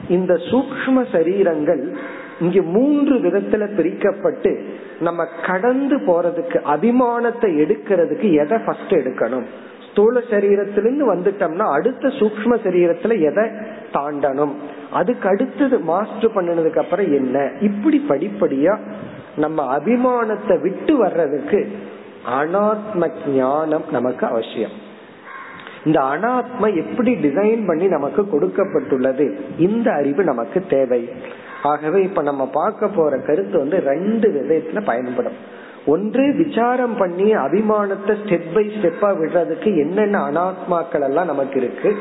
[0.08, 1.96] இந்த சூக்ம சரீரங்கள்
[2.40, 4.64] இங்க மூன்று விதத்துல பிரிக்கப்பட்டு
[5.00, 9.46] நம்ம கடந்து போறதுக்கு அபிமானத்தை எடுக்கிறதுக்கு எதை ஃபர்ஸ்ட் எடுக்கணும்?
[9.90, 13.44] ஸ்தூல சரீரத்திலிருந்து வந்துட்டோம்னா அடுத்த சூக்ம சரீரத்துல எதை
[13.94, 14.54] தாண்டணும்?
[14.92, 17.52] அதுக்கு அடுத்தது மாஸ்டர் பண்ணினதுக்கு அப்புறம் என்ன?
[17.62, 18.80] இப்படி படிப்படியா
[19.36, 21.68] நம்ம அபிமானத்தை விட்டு வர்றதுக்கு
[22.30, 24.72] அனாத்ம ஞானம் நமக்கு அவசியம்.
[25.86, 29.40] இந்த அனாத்ம எப்படி டிசைன் பண்ணி நமக்கு கொடுக்கப்பட்டுள்ளது?
[29.58, 31.10] இந்த அறிவு நமக்கு தேவை.
[31.64, 35.34] ஆகவே இப்ப நம்ம பார்க்க போற கருத்து வந்து ரெண்டு விதத்துல பயன்படும்.
[35.86, 41.96] ஒன்று விசாரம் பண்ணி அபிமானத்தை ஸ்டெப் பை ஸ்டெப்பா விடுறதுக்கு என்னென்ன அனாத்மாக்கள் எல்லாம் நமக்கு இருக்கு?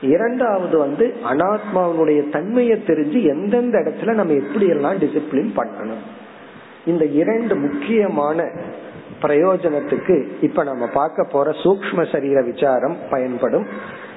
[0.00, 6.02] இரண்டாவது வந்து அனாத்மாவினுடைய தன்மையை தெரிஞ்சு எந்தெந்த இடத்துல நம்ம எப்படி எல்லாம் டிசிப்ளின் பண்ணணும்?
[6.86, 8.50] இந்த இரண்டு முக்கியமான
[9.22, 13.66] பிரயோஜனத்துக்கு இப்ப நம்ம பார்க்க போற சூக்ம சரீர விசாரம் பயன்படும்.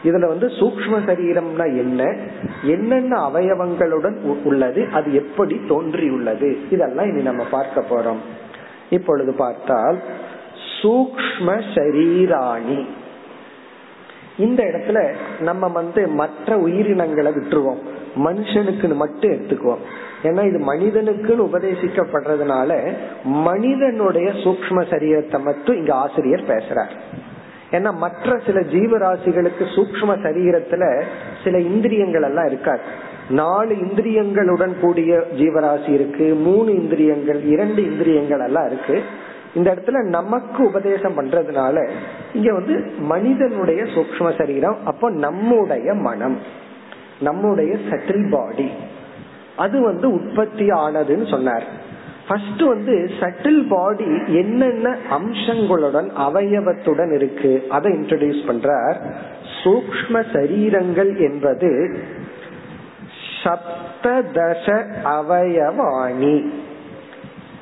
[0.03, 2.17] இதுல வந்து சூக்ம சரீரம்னா என்ன?
[2.63, 4.87] என்னென்ன அவயவங்களுடன் உள்ளது?
[4.93, 6.57] அது எப்படி தோன்றியுள்ளது?
[6.69, 8.17] இதெல்லாம் இனி நம்ம பார்க்க போறோம்.
[8.89, 9.99] இப்பொழுது பார்த்தால்
[10.81, 12.85] சூக்ம சரீராணி.
[14.37, 17.79] இந்த இடத்துல நம்ம வந்து மற்ற உயிரினங்களை விட்டுருவோம்.
[18.15, 19.77] மனுஷனுக்குன்னு மட்டும் எடுத்துக்குவோம்.
[20.23, 22.93] ஏன்னா இது மனிதனுக்குன்னு உபதேசிக்கப்படுறதுனால
[23.23, 26.91] மனிதனுடைய சூக்ம சரீரத்தை மட்டும் இங்க ஆசிரியர் பேசுறார்.
[27.71, 31.03] ஏன்னா மற்ற சில ஜீவராசிகளுக்கு சூக்ம சரீரத்துல
[31.43, 33.11] சில இந்திரியங்கள் எல்லாம் இருக்காது.
[33.29, 39.01] நாலு இந்திரியங்களுடன் கூடிய ஜீவராசி இருக்கு மூணு இந்திரியங்கள் இரண்டு இந்திரியங்கள் எல்லாம் இருக்கு.
[39.53, 41.89] இந்த இடத்துல நமக்கு உபதேசம் பண்றதுனால
[42.33, 46.37] இங்க வந்து மனிதனுடைய சூக்ம சரீரம் அப்போ நம்முடைய மனம்
[47.19, 48.69] நம்முடைய சட்டில் பாடி
[49.55, 51.63] அது வந்து உற்பத்தி ஆனதுன்னு சொன்னார்.
[52.27, 58.97] ஃபர்ஸ்ட் வந்து சட்டில் பாடி என்னென்ன அம்சங்களுடன் அவயவத்துடன் இருக்கு அதை இன்ட்ரடியூஸ் பண்றார்.
[59.63, 61.99] சூக்ம சரீரங்கள் என்பது
[63.43, 64.67] சப்ததச
[65.03, 66.37] அவயவாணி.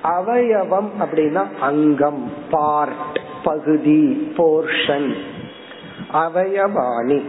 [0.04, 5.14] அவயவம் அப்படின்னா அங்கம் பார்ட் பகுதி போர்ஷன்
[6.14, 7.22] அவயவாணி.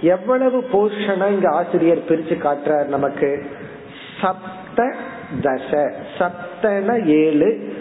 [0.00, 3.42] எவ்வளவு போர்ஷனா இங்க ஆசிரியர் பிரிச்சு காட்டுறார் நமக்கு?
[4.20, 4.94] சப்த
[5.42, 5.92] தச.
[6.18, 7.74] சப்தன ஏழு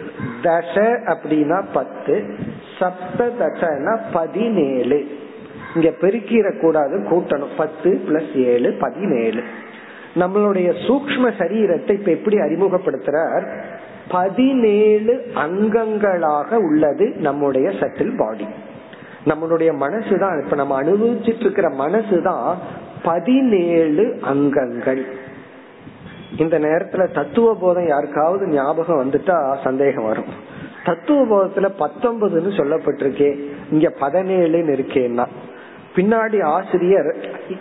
[0.44, 2.36] தச அப்படின்னா பத்து
[2.80, 5.20] சப்த தசனா பதினேழு.
[5.76, 7.56] இங்க பெருக்கிற கூடாது கூட்டணும்.
[7.58, 9.44] பத்து பிளஸ் ஏழு பதினேழு.
[10.16, 13.46] நம்மளுடைய சூக்ம சரீரத்தை இப்ப எப்படி அறிமுகப்படுத்துறார்?
[14.10, 18.48] பதினேழு அங்கங்களாக உள்ளது நம்முடைய சட்டில் பாடி.
[19.26, 22.56] நம்மளுடைய மனசு தான் இப்ப நம்ம அனுபவிச்சுட்டு இருக்கிற மனசுதான்
[23.04, 25.06] பதினேழு அங்கங்கள்.
[26.38, 30.26] இந்த நேரத்துல தத்துவ போதம் யாருக்காவது ஞாபகம் வந்துட்டா சந்தேகம் வரும்.
[30.86, 33.40] தத்துவ போதத்துல பத்தொன்பதுன்னு சொல்லப்பட்டிருக்கே.
[33.72, 35.26] இங்க பதினேழுன்னு இருக்கேன்னா.
[35.96, 37.16] பின்னாடி ஆசிரியர்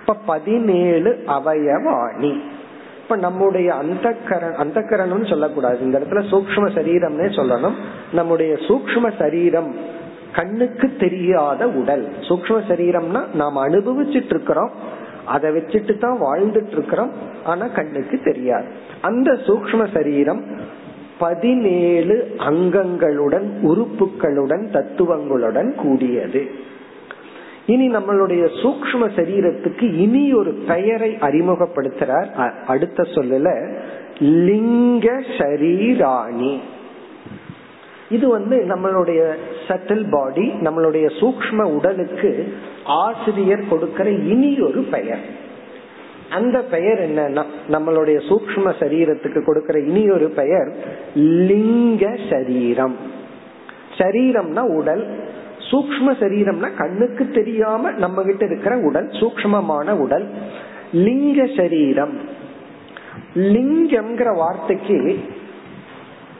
[0.00, 2.40] இப்ப பதினேழு அவயவாணி.
[3.02, 5.80] இப்ப நம்முடைய அந்த கரண் அந்த கரணம் சொல்லக்கூடாது.
[5.80, 7.74] இந்த இடத்துல சூக்ம சரீரம்னே சொல்லணும்.
[8.12, 9.76] நம்முடைய சூக்ம சரீரம்
[10.32, 12.08] கண்ணுக்கு தெரியாத உடல்.
[12.20, 14.70] சூக்ம சரீரம்னா நாம் அனுபவிச்சுட்டு இருக்கிறோம்.
[15.26, 17.10] அதை வச்சுட்டு தான் வாழ்ந்துட்டு இருக்கிறோம்
[17.44, 18.64] ஆனா கண்ணுக்கு தெரியாது.
[19.00, 20.44] அந்த சூக்ம சரீரம்
[21.18, 26.50] பதினேழு அங்கங்களுடன் உறுப்புகளுடன் தத்துவங்களுடன் கூடியது.
[27.66, 32.56] இனி நம்மளுடைய சூக்ம சரீரத்துக்கு இனி ஒரு பெயரை அறிமுகப்படுத்துறார்.
[32.66, 33.76] அடுத்த சொல்லல
[34.18, 36.60] லிங்க சரீராணி
[38.12, 39.22] இது வந்து நம்மளுடைய
[39.68, 42.30] சட்டில் பாடி நம்மளுடைய சூக்ம உடலுக்கு
[42.84, 45.24] ஆசிரியர் கொடுக்கிற இனி ஒரு பெயர்.
[46.30, 50.72] அந்த பெயர் என்னன்னா நம்மளுடைய சூக்ம சரீரத்துக்கு கொடுக்கிற இனி ஒரு பெயர்
[51.14, 52.96] லிங்க சரீரம்.
[53.98, 55.04] சரீரம்னா உடல்.
[55.70, 60.26] சூக்ம சரீரம்னா கண்ணுக்கு தெரியாம நம்ம கிட்ட இருக்கிற உடல் சூக்மமான உடல்.
[60.92, 62.20] லிங்க சரீரம்.
[63.34, 64.98] லிங்கம்ங்கிற வார்த்தைக்கு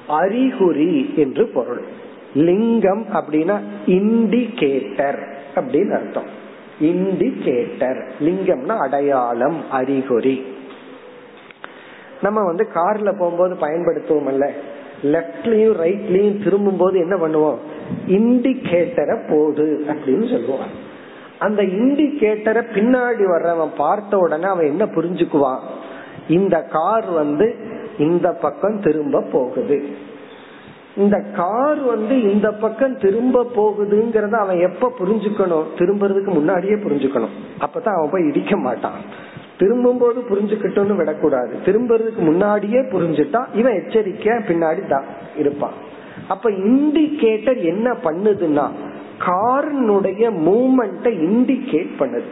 [0.08, 1.82] அறிகுறி என்று பொருள்.
[2.34, 5.20] லிங்கம் அப்படின்னா இண்டிகேட்டர்
[5.54, 6.30] அப்படின்னு அர்த்தம்.
[6.80, 10.44] இண்டிகேட்டர் லிங்கம்னா அடையாளம் அறிகுறி.
[12.22, 14.48] நம்ம வந்து கார்ல போகும்போது பயன்படுத்துவோம்ல
[15.02, 17.58] லெப்ட்லயும் ரைட்லயும் திரும்பும் போது என்ன பண்ணுவோம்?
[18.06, 20.72] இண்டிகேட்டரை போடு அப்படின்னு சொல்லுவான்
[21.38, 25.58] அந்த இண்டிகேட்டரை பின்னாடி வர்றவன் பார்த்த உடனே அவன் என்ன புரிஞ்சுக்குவான்?
[26.28, 27.56] இந்த கார் வந்து
[27.98, 30.10] இந்த பக்கம் திரும்ப போகுது.
[30.96, 35.64] இந்த கார் வந்து இந்த பக்கம் திரும்ப போகுதுங்கிறத அவன் எப்ப புரிஞ்சுக்கணும்?
[35.76, 37.36] திரும்புறதுக்கு முன்னாடியே புரிஞ்சுக்கணும்.
[37.60, 39.30] அப்பதான் அவன் போய் இடிக்க மாட்டான்.
[39.58, 41.56] திரும்பும் போது புரிஞ்சுக்கிட்டோம்னு விடக்கூடாது.
[41.64, 45.04] திரும்புறதுக்கு முன்னாடியே புரிஞ்சுட்டா இவன் எச்சரிக்கையா பின்னாடி தான்
[45.36, 45.72] இருப்பான்.
[46.28, 48.68] அப்ப இண்டிகேட்டர் என்ன பண்ணுதுன்னா
[49.18, 52.30] காரினுடைய மூமெண்ட்டை இண்டிகேட் பண்ணுது.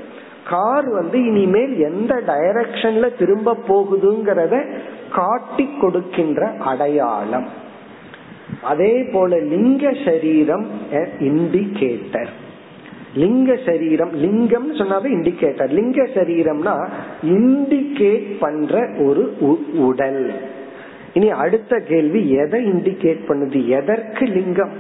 [0.49, 4.67] கார் வந்து இனிமேல் எந்த டைரக்ஷன்ல திரும்ப போகுதுங்கிறத
[5.17, 7.49] காட்டி கொடுக்கின்ற அடையாளம்.
[8.71, 10.67] அதே போல லிங்க சரீரம்
[11.31, 12.33] இண்டிகேட்டர்.
[13.23, 15.71] லிங்க சரீரம் லிங்கம் சொன்னாவே இண்டிகேட்டர்.
[15.79, 16.75] லிங்க சரீரம்னா
[17.37, 19.25] இண்டிகேட் பண்ற ஒரு
[19.89, 20.23] உடல்.
[21.19, 23.61] இனி அடுத்த கேள்வி எதை இண்டிகேட் பண்ணுது?
[23.79, 24.75] எதற்கு லிங்கம்?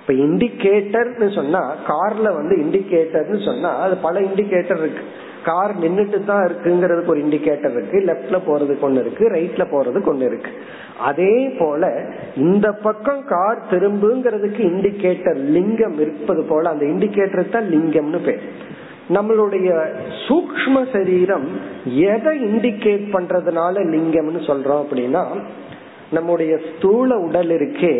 [0.00, 1.60] இப்ப இண்டிகேட்டர்னு சொன்னா
[1.90, 5.04] கார்ல வந்து இண்டிகேட்டர்னு சொன்னா அது பல இண்டிகேட்டர் இருக்கு.
[5.44, 10.52] கார் நின்றுட்டு தான் இருக்குங்கிறதுக்கு ஒரு இண்டிகேட்டர் இருக்கு லெப்ட்ல போறதுக்கு ஒண்ணு இருக்கு ரைட்ல போறதுக்கு ஒண்ணு இருக்கு.
[11.08, 11.90] அதே போல
[12.46, 18.44] இந்த பக்கம் கார் திரும்புங்கிறதுக்கு இண்டிகேட்டர் லிங்கம் இருப்பது போல அந்த இண்டிகேட்டர் தான் லிங்கம்னு பேர்.
[19.16, 19.68] நம்மளுடைய
[20.26, 21.48] சூக்ம சரீரம்
[22.12, 25.24] எதை இண்டிகேட் பண்றதுனால லிங்கம்னு சொல்றோம் அப்படின்னா
[26.10, 27.94] நம்முடைய ஸ்தூல உடல் இருக்கே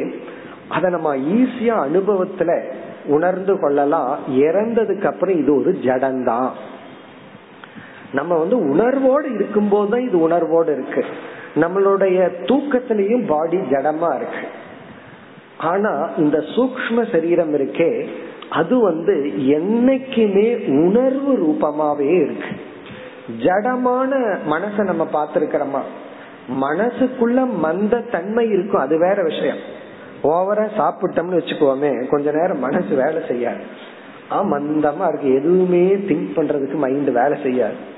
[0.68, 2.50] அதை நம்ம ஈஸியா அனுபவத்துல
[3.06, 4.12] உணர்ந்து கொள்ளலாம்.
[4.46, 6.50] இறந்ததுக்கு அப்புறம் இது ஒரு ஜடம்தான்
[8.12, 11.04] நம்ம வந்து உணர்வோடு இருக்கும் போதுதான் இது உணர்வோடு இருக்கு.
[11.54, 14.46] நம்மளுடைய தூக்கத்திலையும் பாடி ஜடமா இருக்கு.
[15.58, 18.06] ஆனா இந்த சூக்ம சரீரம் இருக்கே
[18.50, 22.48] அது வந்து என்னைக்குமே உணர்வு ரூபமாவே இருக்கு.
[23.42, 25.80] ஜடமான மனசை நம்ம பார்த்திருக்கிறோமா?
[26.60, 29.56] மனசுக்குள்ள மந்த தன்மை இருக்கும் அது வேற விஷயம்.
[30.22, 33.62] ஓவரா சாப்பிட்டோம்னு வச்சுக்கோமே கொஞ்ச நேரம் மனசு வேலை செய்யாது.
[34.32, 35.34] ஆ மந்தமா இருக்கு.
[35.34, 37.90] எதுவுமே திங்க் பண்றதுக்கு மைண்ட் வேலை செய்யாது.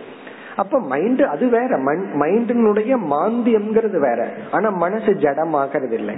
[0.56, 1.70] அப்ப மைண்ட் அது வேற.
[2.22, 4.20] மைண்டினுடைய மாந்தியம்ங்கிறது வேற.
[4.50, 6.16] ஆனா மனசு ஜடமாகிறது இல்லை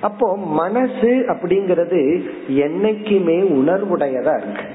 [0.00, 2.00] அப்போ மனசு அப்படிங்கிறது
[2.48, 4.66] என்னைக்குமே உணர்வுடையதா இருக்கு.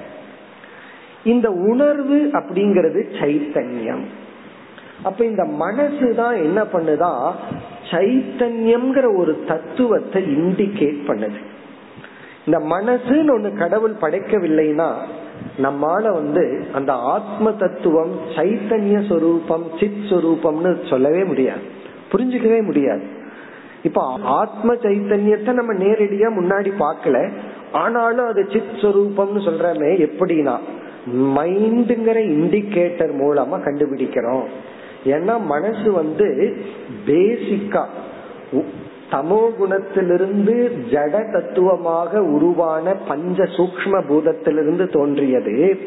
[1.23, 4.05] இந்த உணர்வு அப்படிங்கிறது சைத்தன்யம்.
[5.03, 7.13] அப்ப இந்த மனசு தான் என்ன பண்ணுதா?
[7.91, 11.39] சைத்தன்யம்ங்கிற ஒரு தத்துவத்தை இண்டிகேட் பண்ணுது.
[12.45, 14.89] இந்த மனசுன்னு ஒண்ணு கடவுள் படைக்கவில்லைன்னா
[15.61, 21.59] நம்மால வந்து அந்த ஆத்ம தத்துவம் சைத்தன்ய சொரூபம் சித் சொரூபம்னு சொல்லவே முடியாது.
[22.11, 23.03] புரிஞ்சுக்கவே முடியாது.
[23.83, 27.31] இப்ப ஆத்ம சைத்தன்யத்தை நம்ம நேரடியா முன்னாடி பார்க்கல.
[27.71, 30.57] ஆனாலும் அது சித் சொரூபம்னு சொல்றமே எப்படின்னா
[31.15, 34.45] மைண்டுங்கிற இண்டிகேட்டர் மூலமா கண்டுபிடிக்கிறோம்.
[35.05, 36.57] ஏன்னா மனசு வந்து
[37.07, 37.85] பேசிக்கா
[39.11, 40.55] தமோ குணத்திலிருந்து
[40.91, 45.79] ஜட தத்துவமாக உருவான பஞ்ச சூக்ம பூதத்திலிருந்து தோன்றியது.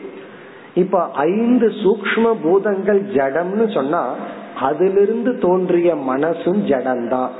[0.75, 4.15] இப்ப ஐந்து சூக்ம பூதங்கள் ஜடம்னு சொன்னா
[4.61, 7.31] அதிலிருந்து தோன்றிய மனசும் ஜடம்தான்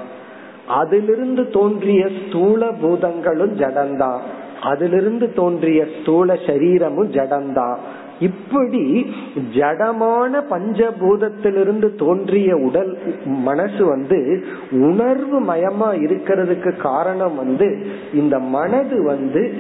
[0.67, 4.21] அதிலிருந்து தோன்றிய ஸ்தூல பூதங்களும் ஜடம்தான்
[4.62, 7.79] அதிலிருந்து தோன்றிய ஸ்தூல சரீரமும் ஜடம்தான்
[8.20, 9.07] இப்படி
[9.54, 19.52] ஜடமான பஞ்சபூதத்திலிருந்து தோன்றிய உடல் மனசு வந்து உணர்வு மயமா இருக்கிறதுக்கு காரணம் வந்து இந்த மனது வந்து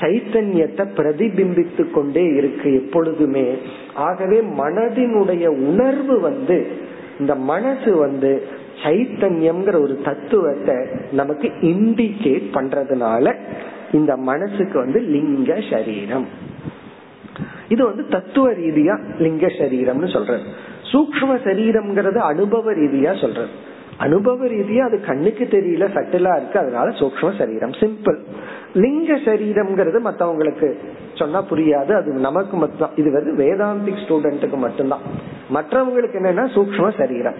[0.00, 3.58] சைத்தன்யத்தை பிரதிபிம்பித்து கொண்டே இருக்கு எப்பொழுதுமே.
[3.94, 6.66] ஆகவே மனதினுடைய உணர்வு வந்து
[7.18, 8.42] இந்த மனசு வந்து
[8.82, 10.74] சைத்தன்யம்ங்கிற ஒரு தத்துவத்தை
[11.12, 13.34] நமக்கு இண்டிகேட் பண்றதுனால
[13.92, 16.44] இந்த மனசுக்கு வந்து லிங்க சரீரம்.
[17.68, 20.44] இது வந்து தத்துவ ரீதியா லிங்க சரீரம்னு சொல்றது.
[20.92, 23.48] சூக்ம சரீரம்ங்கிறது அனுபவ ரீதியா சொல்றது.
[23.96, 28.18] அனுபவ ரீதியா அது கண்ணுக்கு தெரியல சட்டிலா இருக்கு அதனால சூக்ம சரீரம் சிம்பிள்
[28.74, 30.68] லிங்க சரீரம்ங்கிறது மத்தவங்களுக்கு
[31.14, 35.00] சொன்னா புரியாது அது நமக்கு மட்டும் இது வந்து வேதாந்திக் ஸ்டூடெண்ட்டுக்கு மட்டும்தான்.
[35.54, 37.34] மற்றவங்களுக்கு என்னன்னா சூக்ம சரீரம்.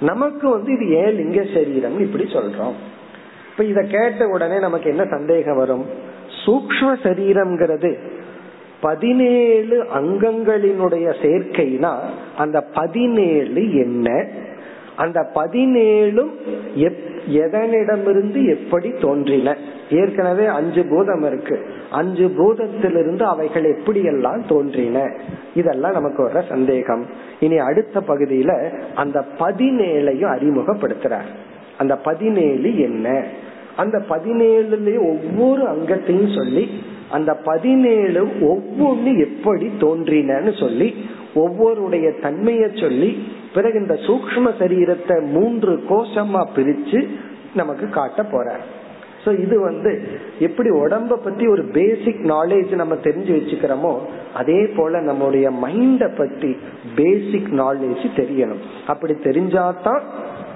[0.00, 2.74] நமக்கு வந்து இது ஏன் லிங்க சரீரம் இப்படி சொல்றோம்?
[3.50, 5.86] இப்ப இத கேட்ட உடனே நமக்கு என்ன சந்தேகம் வரும்?
[6.46, 7.90] சூக்ம சரீரம்ங்கிறது
[8.80, 11.96] பதினேழு அங்கங்களினுடைய சேர்க்கைனா
[12.36, 14.26] அந்த பதினேழு என்ன?
[14.96, 16.30] அந்த பதினேழும்
[17.30, 19.56] எதனிடமிருந்து எப்படி தோன்றின?
[19.90, 21.66] ஏற்கனவே அஞ்சு பூதம் இருக்கு.
[21.90, 25.12] அஞ்சு பூதத்திலிருந்து அவைகள் எப்படி எல்லாம் தோன்றின?
[25.54, 27.06] இதெல்லாம் நமக்கு வர சந்தேகம்.
[27.40, 31.30] இனி அடுத்த பகுதியில அந்த பதினேழையும் அறிமுகப்படுத்துறார்.
[31.78, 33.24] அந்த பதினேழு என்ன?
[33.76, 40.88] அந்த பதினேழுலயும் ஒவ்வொரு அங்கத்தையும் சொல்லி அந்த பதினேழு ஒவ்வொன்னு எப்படி தோன்றினு சொல்லி
[41.34, 43.10] ஒவ்வொருடைய தன்மைய சொல்லி
[43.54, 47.08] பிறகு இந்த சூக்ம சரீரத்தை மூன்று கோஷமா பிரிச்சு
[47.54, 48.62] நமக்கு காட்ட போறார்.
[49.24, 53.98] சோ இது வந்து எப்படி உடம்ப பத்தி ஒரு பேசிக் நாலேஜ் நம்ம தெரிஞ்சு வச்சுக்கிறோமோ
[54.34, 56.56] அதே போல நம்மளுடைய மைண்ட பத்தி
[56.94, 58.62] பேசிக் நாலேஜ் தெரியணும்.
[58.86, 60.02] அப்படி தெரிஞ்சாதான்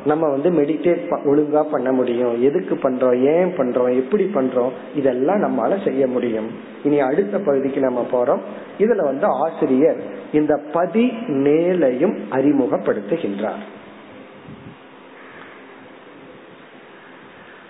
[0.06, 6.04] நம்ம வந்து மெடிடேட் ஒழுங்கா பண்ண முடியும் எதுக்கு பண்றோம் ஏன் பண்றோம் எப்படி பண்றோம் இதெல்லாம் நம்மளால செய்ய
[6.08, 6.50] முடியும்
[6.84, 8.44] இனி அடுத்த பகுதிக்கு நம்ம போறோம்
[8.80, 10.00] இதுல வந்து ஆசிரியர்
[10.32, 11.06] இந்த பதி
[11.44, 13.66] நேலையும் அறிமுகப்படுத்துகின்றார்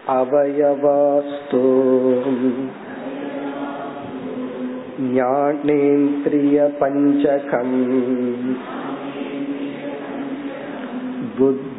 [0.10, 1.64] अवयवास्तु
[6.70, 7.76] ज्ञानेन्द्रियपञ्चकम्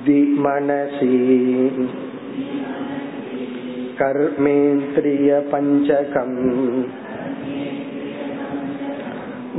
[0.04, 1.10] बुद्धिमनसि
[4.00, 6.36] कर्मेन्द्रियपञ्चकम्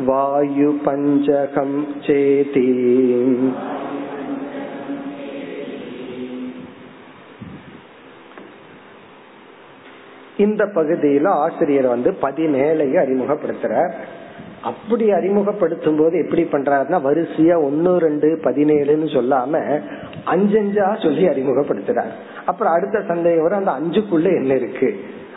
[0.08, 1.71] वायुपञ्चकं
[2.06, 2.67] चेति
[10.38, 13.95] இந்த பகுதியில ஆசிரியர் வந்து பதினேழைய அறிமுகப்படுத்துறார்
[14.66, 19.81] அப்படி அறிமுகப்படுத்தும் போது எப்படி பண்றாருன்னா வரிசையா ஒன்னு ரெண்டு பதினேழுன்னு சொல்லாம
[20.24, 22.12] அஞ்சஞ்சா சொல்லி அறிமுகப்படுத்துறாரு.
[22.46, 24.88] அப்புறம் அடுத்த சந்தேகம் வரும் அந்த அஞ்சுக்குள்ள என்ன இருக்கு?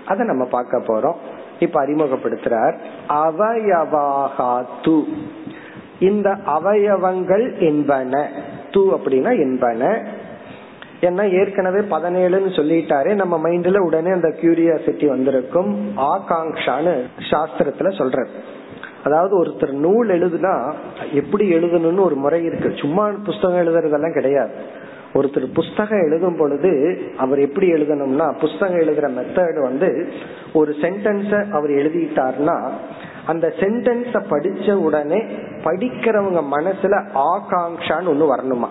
[0.06, 1.16] அதை நம்ம பார்க்க போறோம்.
[1.60, 2.76] இப்ப அறிமுகப்படுத்துறார்
[3.10, 5.04] அவயவாகா து
[6.00, 8.30] இந்த அவயவங்கள் என்பன.
[8.72, 10.06] து அப்படின்னா என்பன.
[11.02, 15.72] ஏன்னா ஏற்கனவே பதினேழுன்னு சொல்லிட்டாரே நம்ம மைண்ட்ல உடனே அந்த கியூரியாசிட்டி வந்திருக்கும்.
[15.98, 16.96] ஆகாங்ஷான்னு
[17.32, 18.58] சாஸ்திரத்துல சொல்றது
[19.04, 20.74] அதாவது ஒருத்தர் நூல் எழுதுனா
[21.14, 22.74] எப்படி எழுதணும்னு ஒரு முறை இருக்கு.
[22.76, 24.52] சும்மா புஸ்தகம் எழுதுறதெல்லாம் கிடையாது.
[25.14, 30.10] ஒருத்தர் புஸ்தகம் எழுதும் பொழுது அவர் எப்படி எழுதணும்னா புஸ்தகம் எழுதுற மெத்தட் வந்து
[30.54, 32.70] ஒரு சென்டென்ஸ அவர் எழுதிட்டார்னா
[33.26, 35.24] அந்த சென்டென்ஸ படிச்ச உடனே
[35.64, 38.70] படிக்கிறவங்க மனசுல ஆகாங்ஷான்னு ஒண்ணு வரணுமா?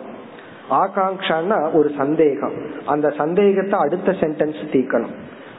[0.70, 2.52] ஆகாங்ஷான்னா ஒரு சந்தேகம்.
[2.86, 5.16] அந்த சந்தேகத்தை அடுத்த சென்டென்ஸ் தீக்கணும்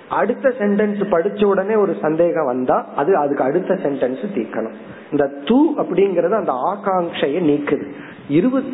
[0.10, 4.74] அடுத்த சென்டென்ஸ் படிச்ச உடனே ஒரு சந்தேகம் வந்தா அது அதுக்கு அடுத்த சென்டென்ஸ் தீர்க்கணும்.
[5.12, 7.88] இந்த தூ அப்படிங்கறது அந்த ஆகாங்கைய நீக்குது.
[8.30, 8.66] இருபது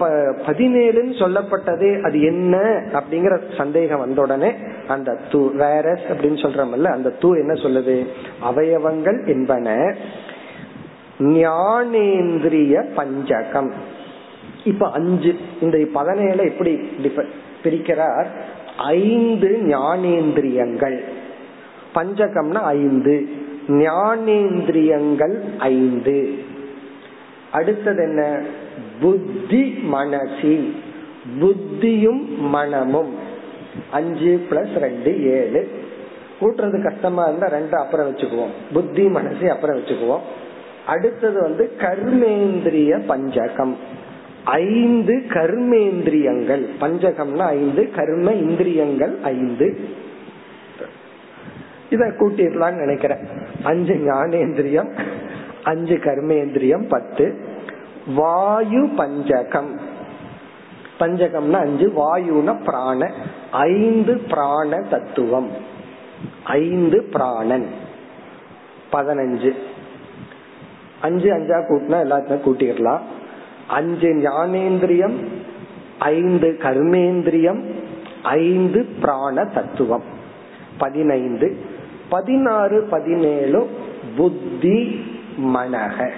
[0.48, 2.58] பதினேழுன்னு சொல்லப்பட்டதே அது என்ன
[2.94, 4.52] அப்படிங்கிற சந்தேகம் வந்த உடனே
[4.88, 8.08] அந்த தூ வேரஸ் அப்படின்னு சொல்றமல்ல அந்த தூ என்ன சொல்லுது?
[8.44, 9.96] அவயவங்கள் என்பன
[11.20, 13.72] ஞானேந்திரிய பஞ்சகம்.
[14.64, 16.90] இப்ப அஞ்சு இந்த பதினேழு எப்படி
[17.64, 18.28] பிரிக்கிறார்?
[18.78, 21.00] ஐந்து ஞானேந்திரியங்கள்.
[21.96, 23.28] பஞ்சகம்னா ஐந்து.
[23.68, 26.34] ஞானேந்திரியங்கள் ஐந்து.
[27.52, 28.42] அடுத்தது என்ன?
[29.02, 29.62] புத்தி
[29.94, 30.72] மனசி.
[31.40, 33.14] புத்தியும் மனமும்.
[33.92, 35.70] அஞ்சு பிளஸ் ரெண்டு ஏழு.
[36.42, 38.52] கூட்டுறது கஷ்டமா இருந்தா ரெண்டு அப்புறம் வச்சுக்குவோம்.
[38.74, 40.20] புத்தி மனசு அப்புறம் வச்சுக்குவோம்.
[40.86, 43.78] அடுத்தது வந்து கர்மேந்திரிய பஞ்சகம்.
[44.44, 46.66] ஐந்து கர்மேந்திரியங்கள்.
[46.82, 49.80] பஞ்சகம்னா ஐந்து கர்ம இந்திரியங்கள் ஐந்து.
[51.90, 53.28] இத கூட்டிடலாம்னு நினைக்கிறேன்.
[53.64, 55.00] அஞ்சு ஞானேந்திரியம்
[55.64, 57.40] அஞ்சு கர்மேந்திரியம் பத்து.
[58.16, 59.80] வாயு பஞ்சகம்.
[61.00, 63.14] பஞ்சகம்னா அஞ்சு வாயுன பிராண
[63.52, 65.50] ஐந்து பிராண தத்துவம்.
[66.44, 67.66] ஐந்து பிராணன்.
[68.92, 69.52] பதினஞ்சு.
[71.02, 73.00] அஞ்சு அஞ்சா கூட்டினா எல்லாத்தையும் கூட்டிடலாம்.
[73.68, 75.26] அஞ்சு ஞானேந்திரியம்
[76.00, 77.64] ஐந்து கர்மேந்திரியம்
[78.24, 80.04] ஐந்து பிராண தத்துவம்.
[80.78, 81.74] பதினைந்து.
[82.10, 83.70] பதினாறு பதினேழு
[84.18, 85.06] புத்தி
[85.40, 86.12] மனக.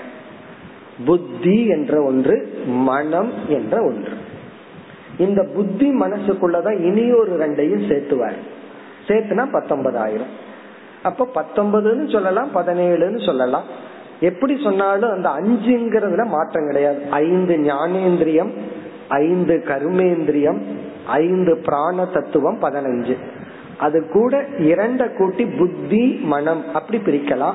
[1.05, 4.11] புத்தி என்ற ஒன்று மனம் என்ற ஒன்று.
[5.17, 8.37] இந்த புத்தி மனசுக்குள்ளதான் இனி ஒரு ரெண்டையும் சேர்த்துவார்.
[9.07, 10.31] சேர்த்துனா பத்தொன்பதாயிரம்.
[11.03, 13.63] அப்ப பத்தொன்பதுன்னு சொல்லலாம் பதினேழுன்னு சொல்லலாம்.
[14.19, 17.01] எப்படி சொன்னாலும் அந்த அஞ்சுங்கிறதுல மாற்றம் கிடையாது.
[17.09, 18.51] ஐந்து ஞானேந்திரியம்
[19.09, 20.61] ஐந்து கர்மேந்திரியம்
[21.05, 23.17] ஐந்து பிராண தத்துவம் பதினஞ்சு.
[23.79, 26.73] அது கூட இரண்ட கூட்டி புத்தி மனம்.
[26.73, 27.53] அப்படி பிரிக்கலாம்.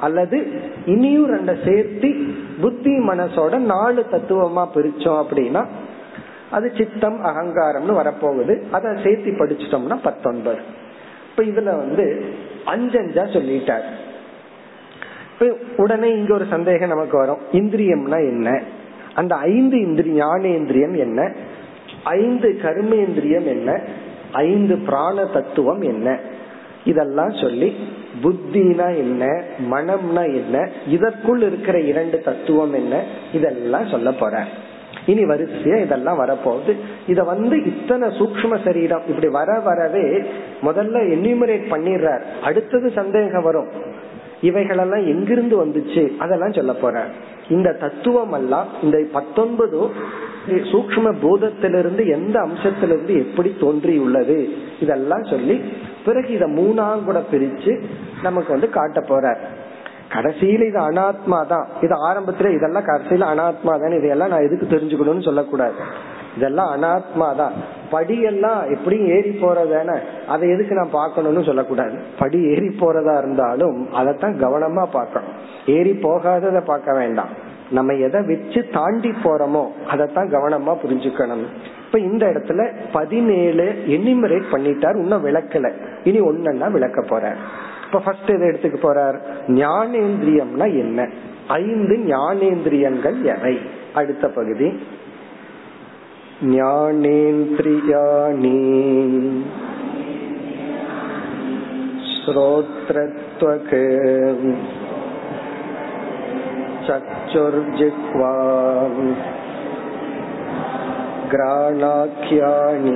[0.00, 0.52] அல்லது
[0.86, 2.14] இனியும் ரெண்ட சேர்த்து
[2.60, 5.66] புத்தி மனசோட நாலு தத்துவமா பிரிச்சோம் அப்படின்னா
[6.50, 8.62] அது சித்தம் அகங்காரம்னு வரப்போகுது.
[8.70, 10.58] அதை சேர்த்து படிச்சிட்டோம்னா பத்தொன்பது.
[11.30, 13.84] இப்ப இதுல வந்து அஞ்சஞ்சா சொல்லிட்டார்.
[15.32, 17.38] இப்ப உடனே இங்க ஒரு சந்தேகம் நமக்கு வரும்.
[17.52, 18.62] இந்திரியம்னா என்ன?
[19.14, 21.32] அந்த ஐந்து இந்திரி ஞானேந்திரியம் என்ன?
[22.04, 23.80] ஐந்து கர்மேந்திரியம் என்ன?
[24.32, 26.18] ஐந்து பிராண தத்துவம் என்ன?
[26.84, 27.76] இதெல்லாம் சொல்லி
[28.22, 34.44] புத்தினா என்ன மனம்னா என்ன இதற்குள் இருக்கிற இரண்டு தத்துவம் என்ன இதெல்லாம் சொல்ல போற.
[35.06, 36.76] இனி வரிசையா இதெல்லாம் வரப்போகுது.
[37.06, 40.22] இத வந்து இத்தனை சூக்ம சரீரம் இப்படி வர வரவே
[40.62, 42.22] முதல்ல என்யூமரேட் பண்ணிடுறார்.
[42.42, 43.91] அடுத்தது சந்தேகம் வரும்.
[44.48, 46.02] இவைகளெல்லாம் எங்கிருந்து வந்துச்சு?
[46.24, 47.04] அதெல்லாம் சொல்ல போற
[47.48, 49.90] இந்த தத்துவம் எல்லாம் இந்த பத்தொன்பதும்
[50.70, 54.38] சூக்ம பூதத்திலிருந்து எந்த அம்சத்திலிருந்து எப்படி தோன்றியுள்ளது?
[54.80, 55.56] இதெல்லாம் சொல்லி
[56.06, 57.72] பிறகு இத மூணாம் கூட பிரிச்சு
[58.22, 59.42] நமக்கு வந்து காட்ட போறார்.
[60.14, 65.78] கடைசியில இது அனாத்மா தான் இது ஆரம்பத்துல இதெல்லாம் கடைசியில அனாத்மா தான் இதையெல்லாம் நான் எதுக்கு தெரிஞ்சுக்கணும்னு சொல்லக்கூடாது.
[66.36, 67.52] இதெல்லாம் அனாத்மா தான்
[67.92, 69.98] படியெல்லாம் எப்படியும் ஏறி போறதான?
[70.28, 71.98] அதை எதுக்கு நான் பார்க்கணும்னு சொல்லக்கூடாது.
[72.18, 75.28] படி ஏறி போறதா இருந்தாலும் அதைத்தான் கவனமா பார்க்கணும்.
[75.66, 77.50] ஏறி போகாததை பார்க்க வேண்டாம்.
[77.70, 81.44] நம்ம எதை வச்சு தாண்டி போறோமோ அதைத்தான் கவனமா புரிஞ்சுக்கணும்.
[81.86, 85.72] இப்ப இந்த இடத்துல பதினேழு எனிமரேட் பண்ணிட்டார் இன்னும் விளக்கல.
[86.04, 87.36] இனி ஒன்னா விளக்க போறார்.
[87.86, 89.18] இப்ப ஃபர்ஸ்ட் இதை எடுத்துக்க போறார்?
[89.48, 91.08] ஞானேந்திரியம்னா என்ன?
[91.48, 93.58] ஐந்து ஞானேந்திரியங்கள் எவை?
[93.94, 94.78] அடுத்த பகுதி.
[96.55, 98.57] ஞானேந்திரியாணி
[102.11, 103.73] श्रोत्रत्वक्
[106.87, 108.33] चक्षुर्जिह्वा
[111.33, 112.95] ग्राणाख्यानि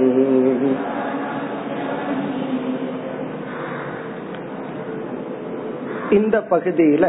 [6.12, 7.06] இந்த பகுதியில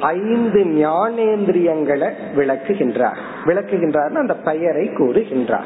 [0.00, 3.16] ஐந்து ஞானேந்திரியங்களை விளக்குகின்றார்.
[3.44, 5.64] விளக்குகின்றார் அந்த பெயரை கூறுகின்றார்.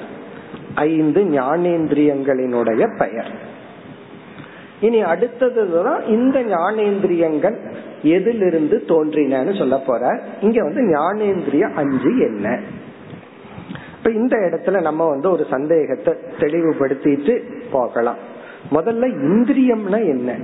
[0.75, 3.59] ஐந்து ஞானேந்திரியங்களினுடைய பெயர்.
[4.81, 10.23] இனி அடுத்ததுதான் இந்த ஞானேந்திரியங்கள் எதிலிருந்து தோன்றினு சொல்ல போற.
[10.41, 12.61] இங்க வந்து ஞானேந்திரிய அஞ்சு என்ன?
[13.99, 18.17] இப்ப இந்த இடத்துல நம்ம வந்து ஒரு சந்தேகத்தை தெளிவுபடுத்திட்டு போகலாம்.
[18.71, 20.37] முதல்ல இந்திரியம்னா என்ன?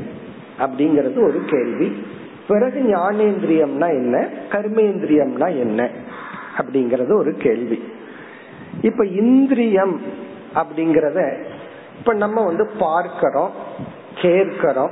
[0.59, 2.03] அப்படிங்கறது ஒரு கேள்வி.
[2.48, 4.28] பிறகு ஞானேந்திரியம்னா என்ன?
[4.48, 5.90] கர்மேந்திரியம்னா என்ன?
[6.56, 7.82] அப்படிங்கறது ஒரு கேள்வி.
[8.80, 10.00] இப்ப இந்திரியம்
[10.54, 11.44] அப்படிங்கறத
[11.98, 13.50] இப்ப நம்ம வந்து பார்க்கிறோம்
[14.14, 14.90] கேட்கிறோம்.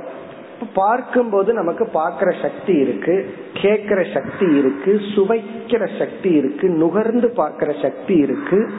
[0.73, 8.69] பார்க்கும்போது நமக்கு பார்க்கிற சக்தி இருக்கு கேட்கிற சக்தி இருக்கு சுவைக்கிற சக்தி இருக்கு நுகர்ந்து பார்க்கிற சக்தி இருக்கு.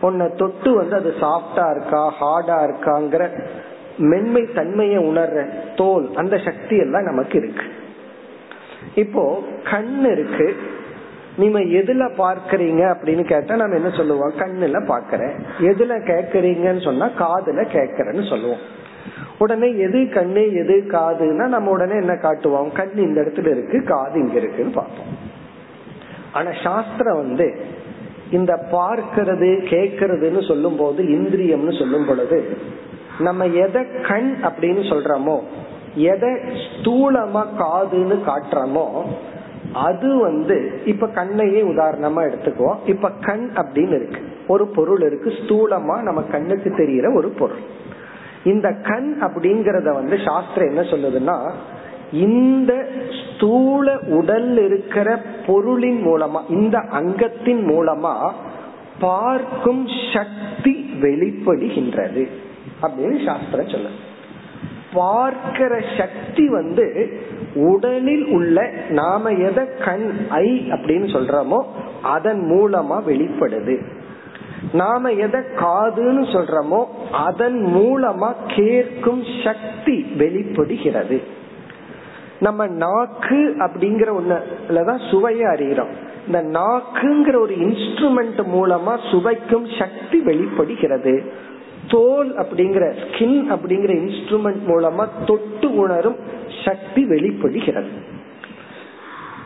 [0.00, 3.30] உன்னை தொட்டு வந்து அது சாஃப்டா இருக்கா ஹார்டா இருக்காங்கிற
[3.98, 5.46] மென்மை தன்மையை உணர்ற
[5.76, 7.62] தோல் அந்த சக்தி எல்லாம் நமக்கு இருக்கு.
[8.94, 10.56] இப்போ கண் இருக்கு
[11.36, 14.32] நீங்க எதுல பார்க்கறீங்க அப்படின்னு கேட்டா நம்ம என்ன சொல்லுவோம்?
[14.38, 18.58] கண்ணுல பாக்கிறேன் எதுல கேக்குறீங்கன்னு சொன்னா காதுல கேக்குறேன்னு சொல்லுவோம்.
[19.38, 22.72] உடனே எது கண்ணு எது காதுன்னா நம்ம உடனே என்ன காட்டுவோம்?
[22.72, 25.06] கண் இந்த இடத்துல இருக்கு காது இங்க இருக்குன்னு பார்ப்போம்.
[26.32, 27.56] ஆனா சாஸ்திரம் வந்து
[28.30, 32.56] இந்த பார்க்கிறது கேக்குறதுன்னு சொல்லும் போது இந்திரியம்னு சொல்லும் பொழுது
[33.18, 35.40] நம்ம எதை கண் அப்படின்னு சொல்றோமோ
[35.96, 39.04] எதை ஸ்தூலமா காதுன்னு காட்டுறோமோ
[39.72, 42.76] அது வந்து இப்ப கண்ணையே உதாரணமா எடுத்துக்குவோம்.
[42.86, 44.20] இப்ப கண் அப்படின்னு இருக்கு.
[44.48, 45.30] ஒரு பொருள் இருக்கு.
[45.30, 47.58] ஸ்தூலமா நம்ம கண்ணுக்கு தெரிகிற ஒரு பொருள்.
[48.44, 51.52] இந்த கண் அப்படிங்கறத வந்து சாஸ்திரம் என்ன சொல்லுதுன்னா
[52.12, 52.88] இந்த
[53.36, 58.30] ஸ்தூல உடல் இருக்கிற பொருளின் மூலமா இந்த அங்கத்தின் மூலமா
[59.00, 62.28] பார்க்கும் சக்தி வெளிப்படுகின்றது
[62.82, 64.04] அப்படின்னு சாஸ்திரம் சொல்லுது.
[64.96, 66.84] பார்க்கிற சக்தி வந்து
[67.54, 71.60] உடலில் உள்ள நாம எதை கண் ஐ அப்படின்னு சொல்றோமோ
[72.02, 73.76] அதன் மூலமா வெளிப்படுது.
[74.72, 81.22] நாம எதை காதுன்னு சொல்றோமோ அதன் மூலமா கேட்கும் சக்தி வெளிப்படுகிறது.
[82.40, 85.94] நம்ம நாக்கு அப்படிங்கிற ஒண்ணுலதான் சுவைய அறிகிறோம்.
[86.26, 91.14] இந்த நாக்குங்கிற ஒரு இன்ஸ்ட்ருமெண்ட் மூலமா சுவைக்கும் சக்தி வெளிப்படுகிறது.
[91.88, 96.16] தோல் அப்படிங்கிற ஸ்கின் அப்படிங்கிற இன்ஸ்ட்ருமெண்ட் மூலமா தொட்டு உணரும்
[96.64, 97.88] சக்தி வெளிப்படுகிறது.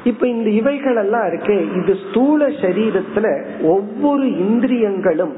[0.05, 3.27] இப்ப இந்த இவைகள் எல்லாம் இருக்கு இது ஸ்தூல சரீரத்துல
[3.63, 5.35] ஒவ்வொரு இந்திரியங்களும்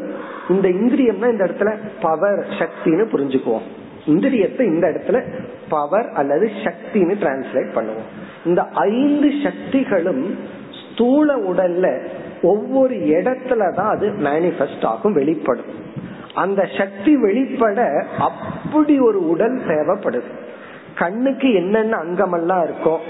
[0.49, 3.67] இந்த இந்திரியம்னா இந்த இடத்துல பவர் சக்தின்னு புரிஞ்சுக்குவோம்.
[4.07, 5.19] இந்திரியத்தை இந்த இடத்துல
[5.69, 8.09] பவர் அல்லது சக்தின்னு டிரான்ஸ்லேட் பண்ணுவோம்.
[8.47, 10.35] இந்த ஐந்து சக்திகளும்
[10.83, 11.87] ஸ்தூல உடல்ல
[12.43, 15.91] ஒவ்வொரு இடத்துல தான் அது மேனிபெஸ்ட் ஆகும் வெளிப்படும்.
[16.35, 20.31] அந்த சக்தி வெளிப்பட அப்படி ஒரு உடல் தேவைப்படுது.
[20.95, 23.01] கண்ணுக்கு என்னென்ன அங்கமெல்லாம் இருக்கும்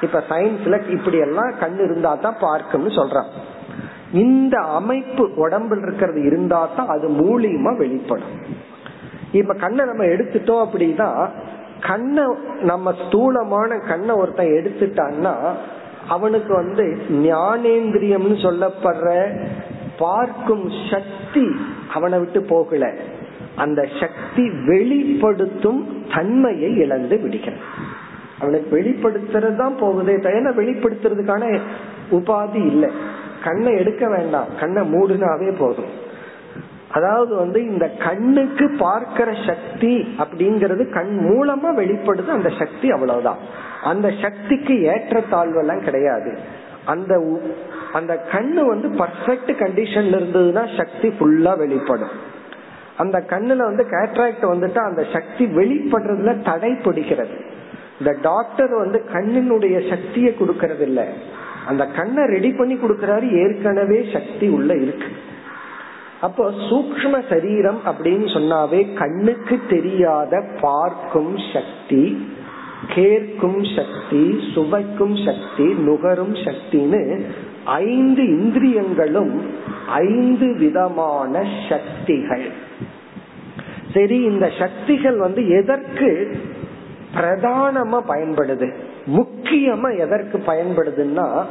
[0.00, 3.30] இப்ப சயின்ஸ்ல இப்படி எல்லாம் கண் இருந்தா தான் பார்க்கும்னு சொல்றான்.
[4.12, 8.36] இந்த அமைப்பு உடம்புல இருக்கிறது இருந்தா தான் அது மூலியமா வெளிப்படும்.
[9.32, 11.30] இப்ப கண்ணை நம்ம எடுத்துட்டோம் அப்படின்னா
[11.80, 12.24] கண்ணை
[12.62, 15.34] நம்ம ஸ்தூலமான கண்ணை ஒருத்தன் எடுத்துட்டான்னா
[16.08, 19.08] அவனுக்கு வந்து ஞானேந்திரியம்னு சொல்லப்படுற
[19.98, 21.56] பார்க்கும் சக்தி
[21.92, 22.92] அவனை விட்டு போகல.
[23.56, 27.60] அந்த சக்தி வெளிப்படுத்தும் தன்மையை இழந்து விடுகிறான்
[28.40, 31.60] அவனுக்கு வெளிப்படுத்துறது தான் போகுதே தயனை வெளிப்படுத்துறதுக்கான
[32.10, 32.90] உபாதி இல்லை.
[33.44, 34.46] கண்ணை எடுக்க வேண்டாம்.
[34.60, 36.02] கண்ணை மூடுனாவே போதும்.
[36.90, 42.28] அதாவது வந்து இந்த கண்ணுக்கு பார்க்கிற சக்தி அப்படிங்கிறது கண் மூலமா வெளிப்படுது.
[42.28, 43.38] அந்த சக்தி அவ்வளவுதான்.
[43.84, 46.38] அந்த சக்திக்கு ஏற்ற தாழ்வு எல்லாம் கிடையாது.
[46.84, 47.12] அந்த
[47.92, 52.14] அந்த கண்ணு வந்து பர்ஃபெக்ட் கண்டிஷன்ல இருந்ததுன்னா சக்தி ஃபுல்லா வெளிப்படும்.
[52.96, 57.36] அந்த கண்ணுல வந்து கேட்ராக்ட் வந்துட்டா அந்த சக்தி வெளிப்படுறதுல தடை பிடிக்கிறது.
[57.98, 61.00] இந்த டாக்டர் வந்து கண்ணினுடைய சக்தியை கொடுக்கறது இல்ல
[61.66, 65.10] அந்த கண்ணை ரெடி பண்ணி கொடுக்கறாரு ஏற்கனவே சக்தி உள்ள இருக்கு.
[66.20, 72.02] அப்போ சூக்ம சரீரம் அப்படின்னு சொன்னாவே கண்ணுக்கு தெரியாத பார்க்கும் சக்தி
[72.88, 77.24] கேட்கும் சக்தி சுவைக்கும் சக்தி நுகரும் சக்தின்னு
[77.64, 79.42] ஐந்து இந்திரியங்களும்
[79.88, 82.50] ஐந்து விதமான சக்திகள்.
[83.94, 86.36] சரி இந்த சக்திகள் வந்து எதற்கு
[87.14, 88.74] பிரதானமா பயன்படுது?
[89.06, 91.44] முக்கியமா எதற்கு பயன்படுதுன்னா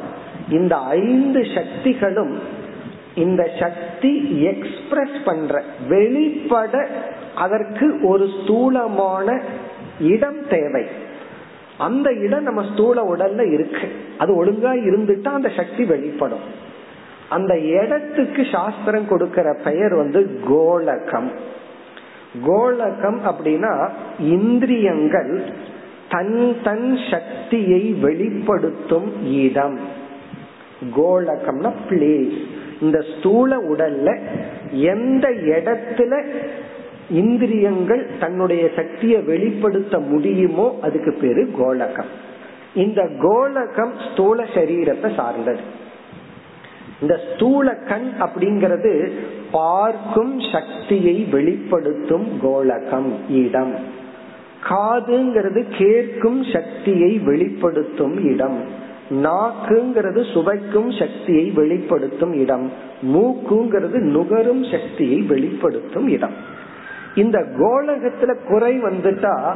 [0.50, 2.62] இந்த ஐந்து சக்திகளும்
[3.16, 6.88] இந்த சக்தி எக்ஸ்பிரஸ் பண்ற வெளிப்பட
[7.36, 9.42] அதற்கு ஒரு ஸ்தூலமான
[10.00, 11.02] இடம் தேவை.
[11.84, 13.88] அந்த இடம் நம்ம ஸ்தூல உடல்ல இருக்கு.
[14.18, 16.46] அது ஒழுங்கா இருந்துட்டா அந்த சக்தி வெளிப்படும்.
[17.30, 21.30] அந்த இடத்துக்கு சாஸ்திரம் கொடுக்கிற பெயர் வந்து கோலகம்.
[22.48, 23.74] கோலகம் அப்படின்னா
[24.20, 25.32] இந்திரியங்கள்
[26.10, 29.12] தன் தன் சக்தியை வெளிப்படுத்தும்
[29.44, 29.80] இடம்.
[30.98, 32.38] கோலகம்னா பிளேஸ்
[32.82, 34.10] இந்த ஸ்தூல உடல்ல
[34.92, 36.14] எந்த இடத்துல
[37.10, 42.12] இந்திரியங்கள் தன்னுடைய சக்தியை வெளிப்படுத்த முடியுமோ அதுக்கு பேரு கோலகம்.
[42.76, 45.60] இந்த கோலகம் ஸ்தூல சரீரத்தை சார்ந்தது.
[47.02, 49.12] இந்த ஸ்தூல கண் அப்படிங்கிறது
[49.52, 53.76] பார்க்கும் சக்தியை வெளிப்படுத்தும் கோலகம் இடம்.
[54.70, 58.64] காதுங்கிறது கேட்கும் சக்தியை வெளிப்படுத்தும் இடம்.
[59.12, 62.72] நாக்குங்கிறது சுவைக்கும் சக்தியை வெளிப்படுத்தும் இடம்.
[63.14, 66.62] மூக்குங்கிறது நுகரும் சக்தியை வெளிப்படுத்தும் இடம்.
[67.16, 69.56] இந்த கோலகத்துல குறை வந்துட்டா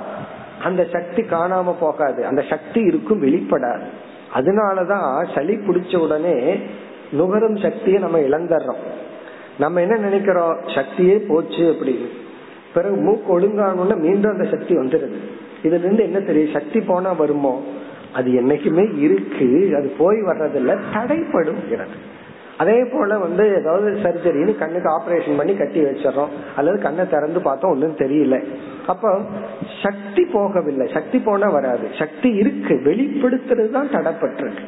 [0.64, 2.26] அந்த சக்தி காணாம போகாது.
[2.26, 3.82] அந்த சக்தி இருக்கும் வெளிப்படாது
[4.36, 6.60] அதனாலதான் சளி பிடிச்ச உடனே
[7.12, 8.84] நுகரும் சக்தியை நம்ம இழந்துடுறோம்.
[9.60, 10.60] நம்ம என்ன நினைக்கிறோம்?
[10.66, 12.08] சக்தியே போச்சு அப்படின்னு.
[12.74, 15.16] பிறகு மூக்கு ஒழுங்கானோன்னு மீண்டும் அந்த சக்தி வந்துடுது.
[15.64, 17.64] இதுல இருந்து என்ன தெரியும் சக்தி போனா வருமோ?
[18.14, 19.76] அது என்னைக்குமே இருக்கு.
[19.76, 20.80] அது போய் வர்றதில்ல.
[20.94, 21.58] தடைப்படும்.
[22.58, 26.28] அதே போல வந்து ஏதாவது சர்ஜரின்னு கண்ணுக்கு ஆபரேஷன் பண்ணி கட்டி வச்சிடறோம்.
[26.56, 28.44] அல்லது கண்ணை திறந்து பார்த்தோம் ஒன்றும் தெரியல.
[28.88, 29.20] அப்ப
[29.84, 30.94] சக்தி போகவில்லை.
[30.94, 31.88] சக்தி போனா வராது.
[32.00, 32.82] சக்தி இருக்கு.
[32.86, 34.64] வெளிப்படுத்துறது தான் தடப்பட்டிருக்கு.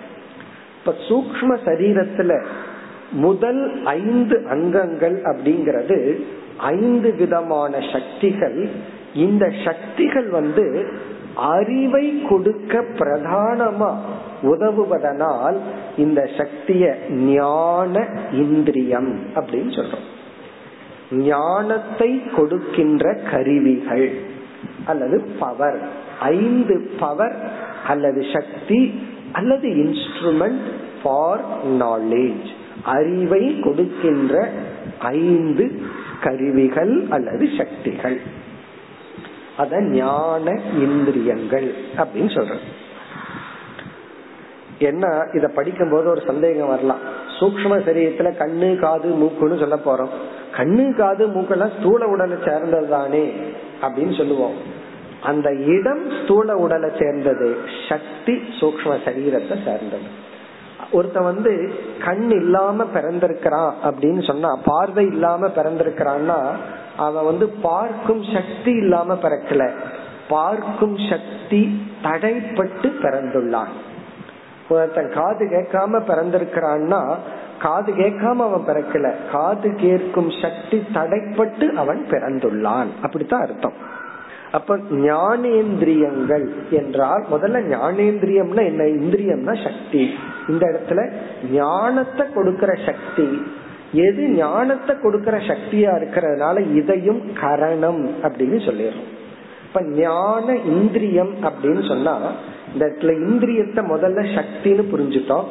[0.79, 2.45] இப்ப சூக்ம சரீரத்துல
[3.11, 6.21] முதல் ஐந்து அங்கங்கள் அப்படிங்கிறது
[6.57, 8.69] ஐந்து விதமான சக்திகள்.
[9.13, 10.89] இந்த சக்திகள் வந்து
[11.35, 13.95] அறிவை கொடுக்க பிரதானமா
[14.41, 15.57] உதவுவதனால்
[16.03, 16.83] இந்த சக்திய
[17.33, 17.93] ஞான
[18.43, 20.07] இந்திரியம் அப்படின்னு சொல்றோம்.
[21.27, 24.07] ஞானத்தை கொடுக்கின்ற கருவிகள்
[24.85, 25.79] அல்லது பவர்
[26.33, 27.37] ஐந்து பவர்
[27.87, 28.81] அல்லது சக்தி
[29.31, 30.67] அல்லது இன்ஸ்ட்ருமெண்ட்
[31.01, 31.43] ஃபார்
[31.83, 32.49] நாலேஜ்
[32.95, 34.35] அறிவை கொடுக்கின்ற
[35.13, 35.65] ஐந்து
[36.25, 38.19] கருவிகள் அல்லது சக்திகள்.
[39.57, 40.45] அத ஞான
[40.79, 42.55] இந்திரியங்கள் அப்படின்னு சொல்ற
[44.79, 46.97] ஏன்னா இத படிக்கும் போது ஒரு சந்தேகம் வரலாம்.
[47.39, 50.13] சூக்ம சரீரத்துல கண்ணு காது மூக்குன்னு சொல்ல போறோம்.
[50.57, 53.33] கண்ணு காது மூக்கெல்லாம் ஸ்தூல உடலை சேர்ந்தது தானே
[53.81, 54.57] அப்படின்னு சொல்லுவோம்.
[55.21, 57.57] அந்த இடம் ஸ்தூல உடலை சேர்ந்தது
[57.89, 60.09] சக்தி சூக்ம சரீரத்தை சேர்ந்தது.
[60.93, 61.73] ஒருத்த வந்து
[62.05, 66.39] கண் இல்லாம பிறந்திருக்கிறான் அப்படின்னு சொன்னா பார்வை இல்லாம பிறந்திருக்கிறான்னா
[66.97, 69.71] அவன் வந்து பார்க்கும் சக்தி இல்லாம பிறக்கல.
[70.29, 71.61] பார்க்கும் சக்தி
[72.03, 73.71] தடைப்பட்டு பிறந்துள்ளான்.
[74.69, 77.15] ஒருத்தன் காது கேட்காம பிறந்திருக்கிறான்னா
[77.59, 79.11] காது கேட்காம அவன் பிறக்கல.
[79.31, 82.85] காது கேட்கும் சக்தி தடைப்பட்டு அவன் பிறந்துள்ளான்.
[83.01, 83.73] அப்படித்தான் அர்த்தம்.
[84.51, 88.83] அப்ப ஞானேந்திரியங்கள் என்றால் முதல்ல ஞானேந்திரியம்னா என்ன?
[88.83, 90.09] இந்திரியம்னா சக்தி.
[90.47, 91.11] இந்த இடத்துல
[91.51, 93.41] ஞானத்தை கொடுக்கிற சக்தி.
[93.93, 99.07] எது ஞானத்தை கொடுக்கிற சக்தியா இருக்கிறதுனால இதையும் கரணம் அப்படின்னு சொல்லிடுறோம்.
[99.67, 102.17] இப்ப ஞான இந்திரியம் அப்படின்னு சொன்னா
[102.73, 105.45] இந்த இடத்துல இந்திரியத்தை முதல்ல சக்தின்னு புரிஞ்சுட்டோம்.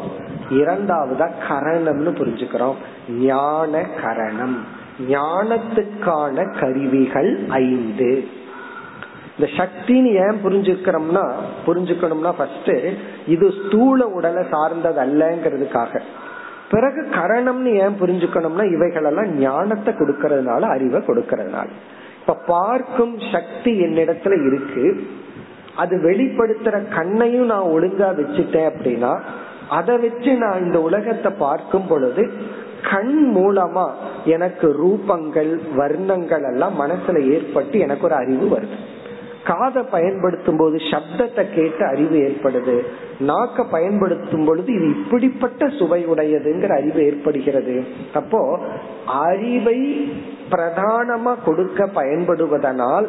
[0.50, 2.74] இரண்டாவதா கரணம்னு புரிஞ்சுக்கிறோம்.
[3.10, 4.64] ஞான கரணம்.
[5.08, 8.28] ஞானத்துக்கான கருவிகள் ஐந்து.
[9.38, 11.30] இந்த சக்தின்னு ஏன் புரிஞ்சுக்கிறோம்னா
[11.66, 12.72] புரிஞ்சுக்கணும்னா ஃபர்ஸ்ட்
[13.26, 16.00] இது ஸ்தூல உடலை சார்ந்தது அல்லங்கிறதுக்காக
[16.70, 21.66] பிறகு கரணம்னு ஏன் புரிஞ்சுக்கணும்னா இவைகளெல்லாம் ஞானத்தை கொடுக்கறதுனால அறிவை கொடுக்கறதுனால.
[22.20, 25.06] இப்ப பார்க்கும் சக்தி என்னிடத்துல இருக்கு.
[25.78, 29.12] அது வெளிப்படுத்துற கண்ணையும் நான் ஒழுங்கா வச்சுட்டேன் அப்படின்னா
[29.68, 32.22] அதை வச்சு நான் இந்த உலகத்தை பார்க்கும் பொழுது
[32.90, 33.86] கண் மூலமா
[34.24, 38.78] எனக்கு ரூபங்கள் வர்ணங்கள் எல்லாம் மனசுல ஏற்பட்டு எனக்கு ஒரு அறிவு வருது.
[39.44, 42.76] காதை பயன்படுத்தும் போது சப்தத்தை கேட்டு அறிவு ஏற்படுது.
[43.30, 47.76] நாக்க பயன்படுத்தும் பொழுது இது இப்படிப்பட்ட சுவை உடையதுங்கிற அறிவு ஏற்படுகிறது.
[48.14, 48.40] அப்போ
[49.28, 49.78] அறிவை
[50.50, 53.08] பிரதானமா கொடுக்க பயன்படுவதனால்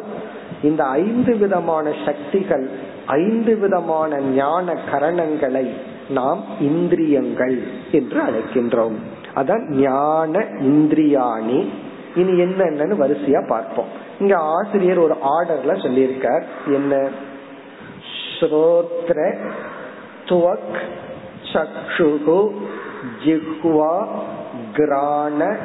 [0.62, 2.70] இந்த ஐந்து விதமான சக்திகள்
[3.06, 5.70] ஐந்து விதமான ஞான கரணங்களை
[6.08, 7.62] நாம் இந்திரியங்கள்
[7.92, 8.94] என்று அழைக்கின்றோம்.
[9.36, 11.68] அதான் ஞான இந்திரியாணி.
[12.14, 13.86] இனி என்னென்னு வரிசையா பார்ப்போம்.
[14.20, 16.42] இங்க ஆசிரியர் ஒரு ஆர்டர்ல சொல்லியிருக்கார்.
[16.66, 17.08] என்ன?
[18.40, 19.36] ஸ்ரோத்ர
[20.24, 20.78] துவக்
[21.52, 22.52] சக்ஷுகு
[23.24, 24.08] ஜிஹ்வா
[24.74, 25.56] கிராண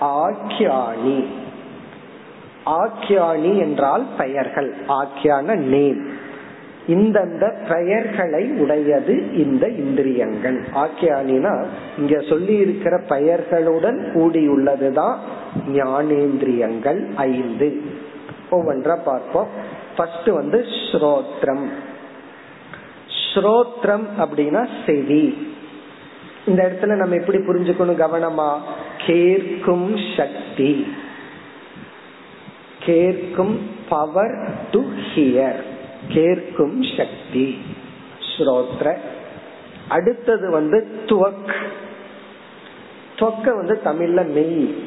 [0.00, 1.24] ஆக்கியானி
[2.66, 4.74] ஆக்கியானி என்றால் பெயர்கள்.
[4.88, 6.06] ஆக்கியான நேம்.
[6.86, 10.60] இந்தந்த பெயர்களை உடையது இந்த இந்திரியங்கள்.
[10.74, 11.66] ஆக்கியானினா
[11.98, 15.16] இங்க சொல்லி இருக்கிற பெயர்களுடன் கூடியுள்ளதுதான்
[15.68, 17.82] ஞானேந்திரியங்கள் ஐந்து.
[18.50, 19.48] ஒவ்வொன்றா பார்ப்போம்.
[19.96, 21.68] ஃபர்ஸ்ட் வந்து ஸ்ரோத்ரம்.
[23.34, 25.53] ஸ்ரோத்ரம் அப்படின்னா செவி.
[26.46, 28.04] இந்த இடத்துல நம்ம எப்படி புரிஞ்சுக்கணும்?
[28.04, 28.58] கவனமா.
[29.06, 30.94] கேட்கும் சக்தி.
[32.78, 34.82] கேட்கும் பவர் டு
[35.14, 35.62] ஹியர்
[36.08, 37.58] கேட்கும் சக்தி.
[38.36, 38.96] ஸ்ரோத்ர.
[39.88, 41.54] அடுத்தது வந்து துவக்.
[43.16, 44.84] தொக்க வந்து தமிழ்ல மெய்.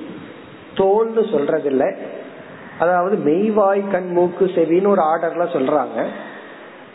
[0.75, 1.95] தோல்னு சொல்றது இல்ல
[2.79, 6.05] அதாவது மெய்வாய் கண் மூக்கு செவின்னு ஒரு ஆர்டர்ல சொல்றாங்க.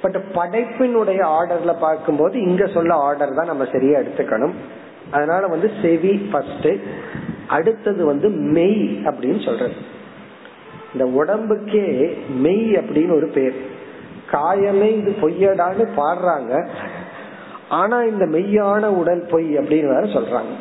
[0.03, 4.53] பட் படைப்பினுடைய ஆர்டர்ல பார்க்கும்போது இங்க சொல்ல ஆர்டர் தான் நம்ம சரியா எடுத்துக்கணும்.
[5.11, 6.69] அதனால வந்து செவி ஃபர்ஸ்ட்
[7.47, 9.75] அடுத்தது வந்து மெய் அப்படின்னு சொல்றது.
[10.93, 13.55] இந்த உடம்புக்கே மெய் அப்படின்னு ஒரு பேர்.
[14.33, 16.69] காயமே இது பொய்யடான்னு பாடுறாங்க.
[17.69, 20.55] ஆனா இந்த மெய்யான உடல் பொய் அப்படின்னு வேற சொல்றாங்க.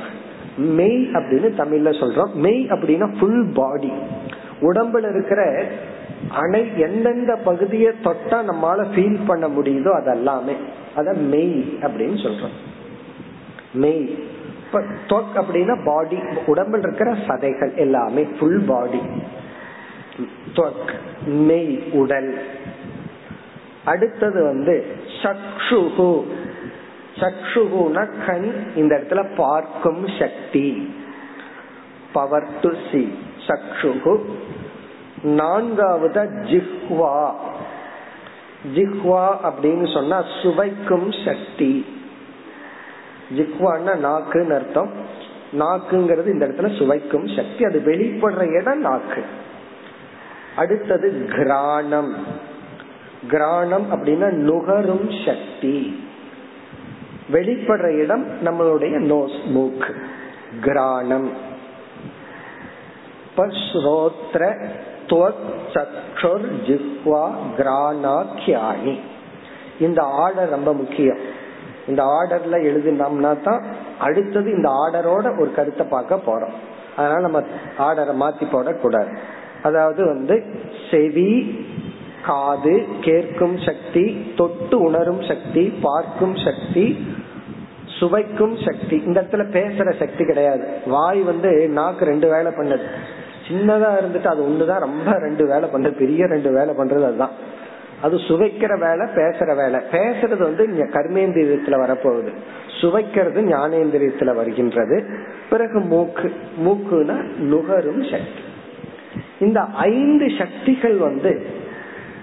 [0.58, 2.34] மெய் அப்படின்னு தமிழ்ல சொல்றோம்.
[2.34, 3.92] மெய் அப்படின்னா ஃபுல் பாடி
[4.62, 5.66] உடம்புல இருக்கிற
[6.40, 10.56] அணை எந்தெந்த பகுதியை தொட்டா நம்மளால ஃபீல் பண்ண முடியுதோ அதெல்லாமே.
[10.96, 12.58] அத மெய் அப்படின்னு சொல்றோம்.
[13.74, 14.06] மெய்
[15.08, 16.18] தொக் அப்படின்னா பாடி
[16.48, 19.02] உடம்புல இருக்கிற சதைகள் எல்லாமே ஃபுல் பாடி
[21.26, 22.32] மெய் உடல்.
[23.86, 24.76] அடுத்தது வந்து
[25.22, 26.12] சக்ஷுகு.
[27.20, 30.68] சக்ஷுகுனா கண் இந்த இடத்துல பார்க்கும் சக்தி.
[32.14, 33.02] பவர் டு சி
[33.48, 34.16] சக்ஷுகு.
[35.24, 37.34] நான்காவது ஜிஹ்வா.
[38.76, 41.86] ஜிஹ்வா அப்படின்னு சொன்னா சுவைக்கும் சக்தி.
[43.36, 44.92] ஜிஹ்வான்னா நாக்குன்னு அர்த்தம்.
[45.60, 47.64] நாக்குங்கிறது இந்த இடத்துல சுவைக்கும் சக்தி.
[47.64, 49.24] அது வெளிப்படுற இடம் நாக்கு.
[50.56, 52.18] அடுத்தது கிராணம்.
[53.28, 56.08] கிராணம் அப்படின்னா நுகரும் சக்தி.
[57.32, 59.96] வெளிப்படுற இடம் நம்மளுடைய நோஸ் மூக்கு.
[60.62, 61.50] கிராணம்.
[63.38, 64.70] ஸ்ரோத்ர
[65.74, 67.24] சக்ஷுர் ஜிஹ்வா
[67.58, 69.00] கிராணாக்கியானி.
[69.80, 71.18] இந்த ஆர்டர் ரொம்ப முக்கியம்.
[71.88, 73.64] இந்த ஆர்டர்ல எழுதினோம்னா தான்
[74.00, 76.56] அடுத்தது இந்த ஆர்டரோட ஒரு கருத்தை பார்க்க போறோம்.
[76.96, 77.40] அதனால நம்ம
[77.78, 79.18] ஆர்டரை மாத்தி போடக்கூடாது.
[79.64, 80.44] அதாவது வந்து
[80.92, 81.66] செவி
[82.26, 87.08] காது கேட்கும் சக்தி தொட்டு உணரும் சக்தி பார்க்கும் சக்தி
[88.00, 89.04] சுவைக்கும் சக்தி.
[89.06, 90.68] இந்த இடத்துல பேசுற சக்தி கிடையாது.
[90.88, 92.86] வாய் வந்து நாக்கு ரெண்டு வேலை பண்ணது.
[93.52, 94.80] சின்னதா இருந்துட்டு அது ஒண்ணுதான்.
[94.80, 97.50] ரொம்ப ரெண்டு வேலை பண்றது பெரிய ரெண்டு வேலை பண்றது அதுதான்.
[98.02, 99.80] அது சுவைக்கிற வேலை பேசுற வேலை.
[99.92, 102.30] பேசுறது வந்து கர்மேந்திரியத்துல வரப்போகுது.
[102.82, 105.04] சுவைக்கிறது ஞானேந்திரியத்துல வருகின்றது.
[105.50, 106.34] பிறகு மூக்கு.
[106.66, 108.50] மூக்குனா நுகரும் சக்தி.
[109.40, 111.46] இந்த ஐந்து சக்திகள் வந்து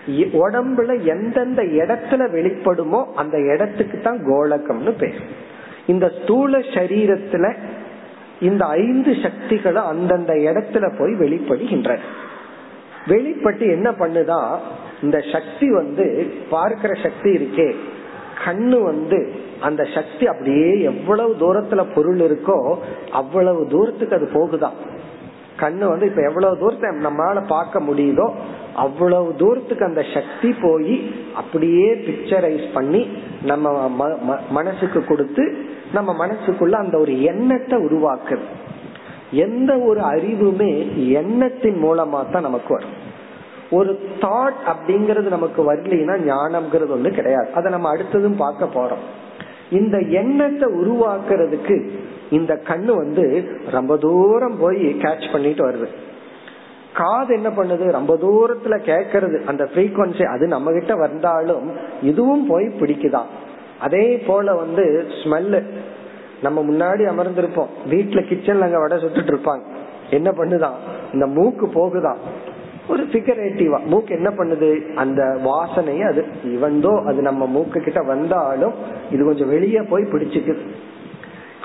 [0.09, 5.22] உடம்புல எந்தெந்த இடத்துல வெளிப்படுமோ அந்த இடத்துக்கு தான் கோலகம்னு பேர்.
[5.87, 7.55] இந்த ஸ்தூல சரீரத்துல
[8.41, 11.99] இந்த ஐந்து சக்திகளும் அந்தந்த இடத்துல போய் வெளிப்படுகின்றன.
[13.07, 14.57] வெளிப்பட்டு என்ன பண்ணுதா?
[15.03, 17.74] இந்த சக்தி வந்து பார்க்கிற சக்தி இருக்கே.
[18.45, 22.76] கண்ணு வந்து அந்த சக்தி அப்படியே எவ்வளவு தூரத்துல பொருள் இருக்கோ
[23.11, 24.72] அவ்வளவு தூரத்துக்கு அது போகுதான்
[25.61, 28.32] கண்ணு வந்து இப்ப எவ்வளவு தூரத்தை நம்மளால பார்க்க முடியுதோ
[28.85, 30.95] அவ்வளவு தூரத்துக்கு அந்த சக்தி போய்
[31.37, 33.03] அப்படியே பிக்சரைஸ் பண்ணி
[33.45, 33.66] நம்ம
[34.51, 35.45] மனசுக்கு கொடுத்து
[35.93, 38.47] நம்ம மனசுக்குள்ள அந்த ஒரு எண்ணத்தை உருவாக்குது.
[39.47, 40.72] எந்த ஒரு அறிவுமே
[41.20, 42.97] எண்ணத்தின் மூலமா தான் நமக்கு வரும்.
[43.70, 47.49] ஒரு தாட் அப்படிங்கறது நமக்கு வரலைன்னா ஞானம்ங்கிறது ஒண்ணு கிடையாது.
[47.55, 49.05] அதை நம்ம அடுத்ததும் பார்க்க போறோம்.
[49.70, 51.76] இந்த எண்ணத்தை உருவாக்குறதுக்கு
[52.31, 53.24] இந்த கண்ணு வந்து
[53.70, 55.89] ரொம்ப தூரம் போய் கேட்ச் பண்ணிட்டு வருது.
[56.95, 57.91] காது என்ன பண்ணுது?
[57.91, 61.72] ரொம்ப தூரத்துல கேட்கறது அந்த ஃப்ரீக்வன்சி அது நம்ம கிட்ட வந்தாலும்
[62.03, 63.26] இதுவும் போய் பிடிக்குதான்
[63.80, 65.62] அதே போல வந்து ஸ்மெல்லு
[66.43, 67.66] நம்ம முன்னாடி அமர்ந்திருப்போம்.
[67.91, 69.62] வீட்டுல கிச்சன்ல அங்க வடை சுட்டுட்டு இருப்பாங்க.
[70.11, 70.74] என்ன பண்ணுதான்
[71.12, 72.16] இந்த மூக்கு போகுதான்
[72.89, 74.95] ஒரு பிகரேட்டிவா மூக்கு என்ன பண்ணுது?
[74.95, 78.72] அந்த வாசனையை அது இவந்தோ அது நம்ம மூக்கு கிட்ட வந்தாலும்
[79.11, 80.66] இது கொஞ்சம் வெளியே போய் பிடிச்சுக்குது.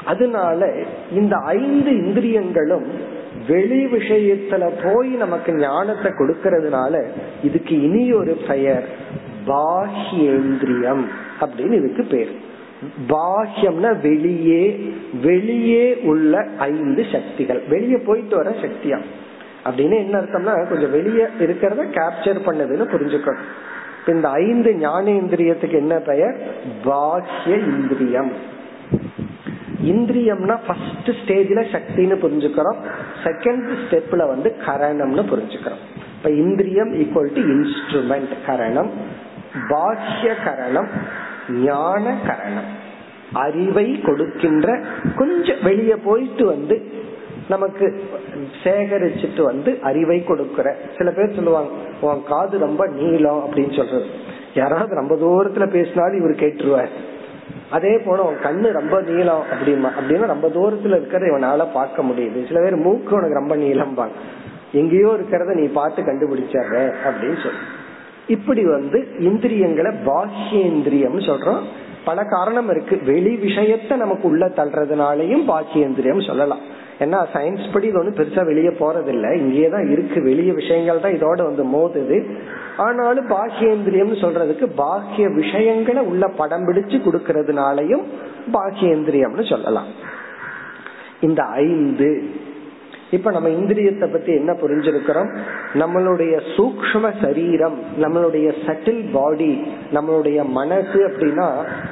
[0.05, 0.71] அதனால
[1.11, 2.91] இந்த ஐந்து இந்திரியங்களும்
[3.47, 7.07] வெளி விஷயத்துல போய் நமக்கு ஞானத்தை கொடுக்கறதுனால
[7.43, 8.87] இதுக்கு இனி ஒரு பெயர்
[9.47, 11.05] பாஹ்யேந்திரியம்
[11.41, 12.31] அப்படின்னு இதுக்கு பேர்.
[13.09, 14.91] பாஹ்யம்னா வெளியே
[15.21, 17.61] வெளியே உள்ள ஐந்து சக்திகள்.
[17.69, 18.99] வெளியே போயிட்டு வர சக்தியா.
[19.65, 24.11] அப்படின்னு என்ன அர்த்தம்னா கொஞ்சம் வெளியே இருக்கிறத கேப்சர் பண்ணதுன்னு புரிஞ்சுக்கணும்.
[24.11, 26.37] இந்த ஐந்து ஞானேந்திரியத்துக்கு என்ன பெயர்?
[26.85, 28.51] பாஹ்ய இந்திரியம்
[29.83, 32.79] இந்திரியம்னா ஃபர்ஸ்ட் ஸ்டேஜ்ல சக்தின்னு புரிஞ்சுக்கிறோம்.
[33.23, 35.83] செகண்ட் ஸ்டெப்ல வந்து கரணம்னு புரிஞ்சுக்கிறோம்.
[36.17, 38.91] இப்ப இந்திரியம் ஈக்குவல் டு இன்ஸ்ட்ருமெண்ட் கரணம்
[39.69, 40.89] பாஹ்ய கரணம்
[41.49, 42.69] ஞான கரணம்.
[43.33, 44.67] அறிவை கொடுக்கின்ற
[45.15, 46.75] கொஞ்சம் வெளியே போயிட்டு வந்து
[47.49, 48.03] நமக்கு
[48.63, 50.77] சேகரிச்சுட்டு வந்து அறிவை கொடுக்கிற.
[50.97, 51.71] சில பேர் சொல்லுவாங்க
[52.01, 54.05] உன் காது ரொம்ப நீளம் அப்படின்னு சொல்றது.
[54.53, 56.93] யாராவது ரொம்ப தூரத்துல பேசினாலும் இவர் கேட்டுருவார்.
[57.73, 62.39] அதே போல உன் கண்ணு ரொம்ப நீளம் அப்படிமா அப்படின்னா ரொம்ப தூரத்துல இருக்கிறத இவனால பார்க்க முடியுது.
[62.47, 64.13] சில பேர் மூக்கு உனக்கு ரொம்ப நீளம் பாங்க
[64.71, 67.63] எங்கேயோ இருக்கிறத நீ பார்த்து கண்டுபிடிச்சாரு அப்படின்னு சொல்லு.
[68.27, 71.63] இப்படி வந்து இந்திரியங்களை பாக்கியேந்திரியம் சொல்றோம்.
[72.05, 72.95] பல காரணம் இருக்கு.
[73.05, 76.63] வெளி விஷயத்த நமக்கு உள்ள தள்ளுறதுனாலையும் பாக்கியேந்திரியம் சொல்லலாம்.
[76.99, 79.35] ஏன்னா சயின்ஸ் படி இது ஒன்றும் பெருசா வெளியே போறதில்ல.
[79.35, 80.21] இங்கேயேதான் இருக்கு.
[80.21, 82.31] வெளிய விஷயங்கள் தான் இதோட வந்து மோதுது.
[82.77, 88.03] ஆனாலும் பாக்கியேந்திரியம் சொல்றதுக்கு பாக்கிய விஷயங்களை உள்ள படம் பிடிச்சு கொடுக்கறதுனாலையும்
[88.53, 89.87] பாக்கியேந்திரியம்னு சொல்லலாம்.
[91.19, 92.29] இந்த ஐந்து
[93.13, 95.29] இப்ப நம்ம இந்திரியத்தை பத்தி என்ன புரிஞ்சிருக்கிறோம்?
[95.73, 99.51] நம்மளுடைய சூக்ம சரீரம் நம்மளுடைய சட்டில் பாடி
[99.93, 101.47] நம்மளுடைய மனசு அப்படின்னா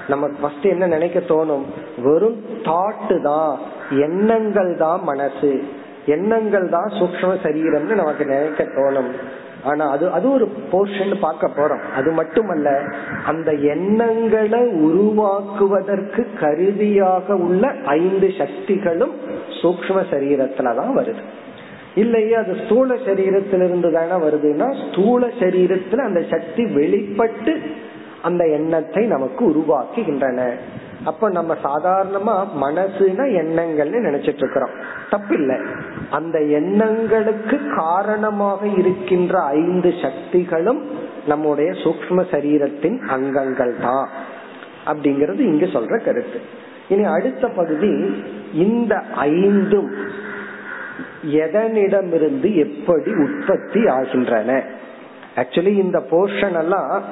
[0.08, 1.66] நமக்கு ஃபர்ஸ்ட் என்ன நினைக்க தோணும்?
[2.04, 3.60] வெறும் தாட்டு தான்.
[3.90, 5.64] எண்ணங்கள் தான் மனசு.
[6.06, 9.12] எண்ணங்கள் தான் சூக்ம சரீரம்னு நமக்கு நினைக்க தோணும்.
[9.64, 11.82] ஆனா அது அது ஒரு போர்ஷன் பார்க்க போறோம்.
[11.96, 12.82] அது மட்டுமல்ல
[13.26, 19.16] அந்த எண்ணங்களை உருவாக்குவதற்கு கருவியாக உள்ள ஐந்து சக்திகளும்
[19.62, 21.24] சூக்ம சரீரத்துலதான் வருது.
[21.96, 27.62] இல்லையே அது ஸ்தூல சரீரத்திலிருந்து தானே வருதுன்னா ஸ்தூல சரீரத்துல அந்த சக்தி வெளிப்பட்டு
[28.22, 30.50] அந்த எண்ணத்தை நமக்கு உருவாக்குகின்றன.
[31.06, 34.70] அப்ப நம்ம சாதாரணமா மனசுனா எண்ணங்கள்னு நினைச்சிட்டு இருக்கிறோம்.
[35.12, 35.66] தப்பில்லை.
[36.10, 40.90] அந்த எண்ணங்களுக்கு காரணமாக இருக்கின்ற ஐந்து சக்திகளும்
[41.28, 44.10] நம்முடைய சூக்ம சரீரத்தின் அங்கங்கள் தான்.
[44.86, 46.42] அப்படிங்கறது இங்க சொல்ற கருத்து.
[46.90, 48.24] இனி அடுத்த பகுதி
[48.54, 49.92] இந்த ஐந்தும்
[51.26, 54.64] எதனிடமிருந்து எப்படி உற்பத்தி ஆகின்றன?
[55.36, 57.04] ஆக்சுவலி இந்த போர்ஷன் எல்லாம்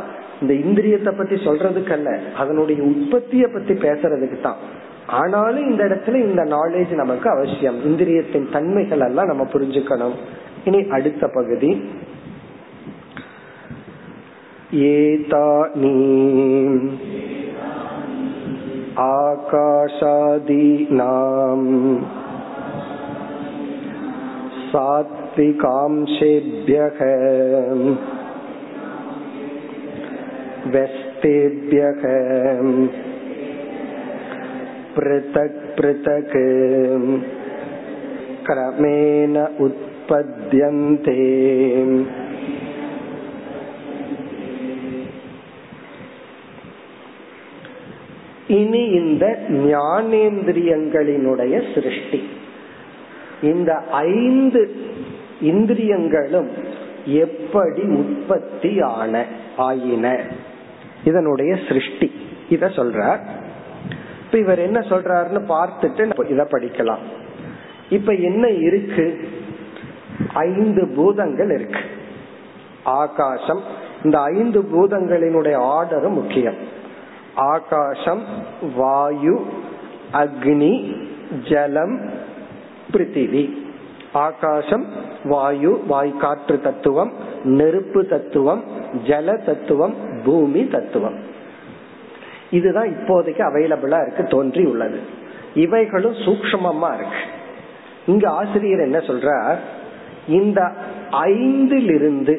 [0.41, 4.55] இந்த இந்திரியத்தை பத்தி சொல்றதுக்கல்ல அதனுடைய உற்பத்திய பத்தி பேசுறதுக்கு தான்.
[5.07, 7.79] ஆனாலும் இந்த இடத்துல இந்த நாலேஜ் நமக்கு அவசியம்.
[7.85, 10.13] இந்திரியத்தின் தன்மைகள் எல்லாம் நம்ம புரிஞ்சுக்கணும்.
[10.65, 11.89] இனி அடுத்த பகுதி.
[14.73, 15.93] ஏதானி
[18.95, 20.07] ஆகாஷாதீனாம்
[24.71, 25.77] சாத்விகாம்சேபியக
[30.66, 32.03] व्यस्तेभ्यः
[34.97, 36.36] पृथक् पृथक्
[38.47, 39.36] क्रमेण
[39.66, 41.18] उत्पद्यन्ते
[48.55, 49.24] இனி இந்த
[49.68, 52.20] ஞானேந்திரியங்களினுடைய சிருஷ்டி
[53.42, 53.70] இந்த
[54.11, 54.62] ஐந்து
[55.42, 56.51] இந்திரியங்களும்
[57.22, 59.14] எப்படி உற்பத்தி ஆன
[59.59, 60.07] ஆயின
[61.04, 62.12] இதனுடைய சிருஷ்டி.
[62.50, 63.20] இத சொல்றார்.
[64.26, 67.00] இப்ப இவர் என்ன சொல்றாருன்னு பார்த்துட்டு இத படிக்கலாம்.
[67.89, 69.30] இப்ப என்ன இருக்கு?
[70.34, 71.80] ஐந்து பூதங்கள் இருக்கு.
[72.84, 73.62] ஆகாசம்.
[74.04, 76.56] இந்த ஐந்து பூதங்களினுடைய ஆர்டரும் முக்கியம்.
[77.36, 78.24] ஆகாசம்
[78.76, 79.45] வாயு
[80.14, 80.95] அக்னி
[81.50, 82.10] ஜலம்
[82.91, 83.68] பிருத்திவி.
[84.14, 84.86] ஆகாசம்
[85.24, 88.64] வாயு வாய் காற்று தத்துவம் நெருப்பு தத்துவம்
[89.06, 91.17] ஜல தத்துவம் பூமி தத்துவம்.
[92.51, 94.99] இதுதான் இப்போதைக்கு அவைலபிளா இருக்கு தோன்றி உள்ளது
[95.55, 97.22] இவைகளும் சூக்மமா இருக்கு.
[98.07, 99.57] இங்க ஆசிரியர் என்ன சொல்றார்?
[100.28, 100.61] இந்த
[101.11, 102.36] ஐந்திலிருந்து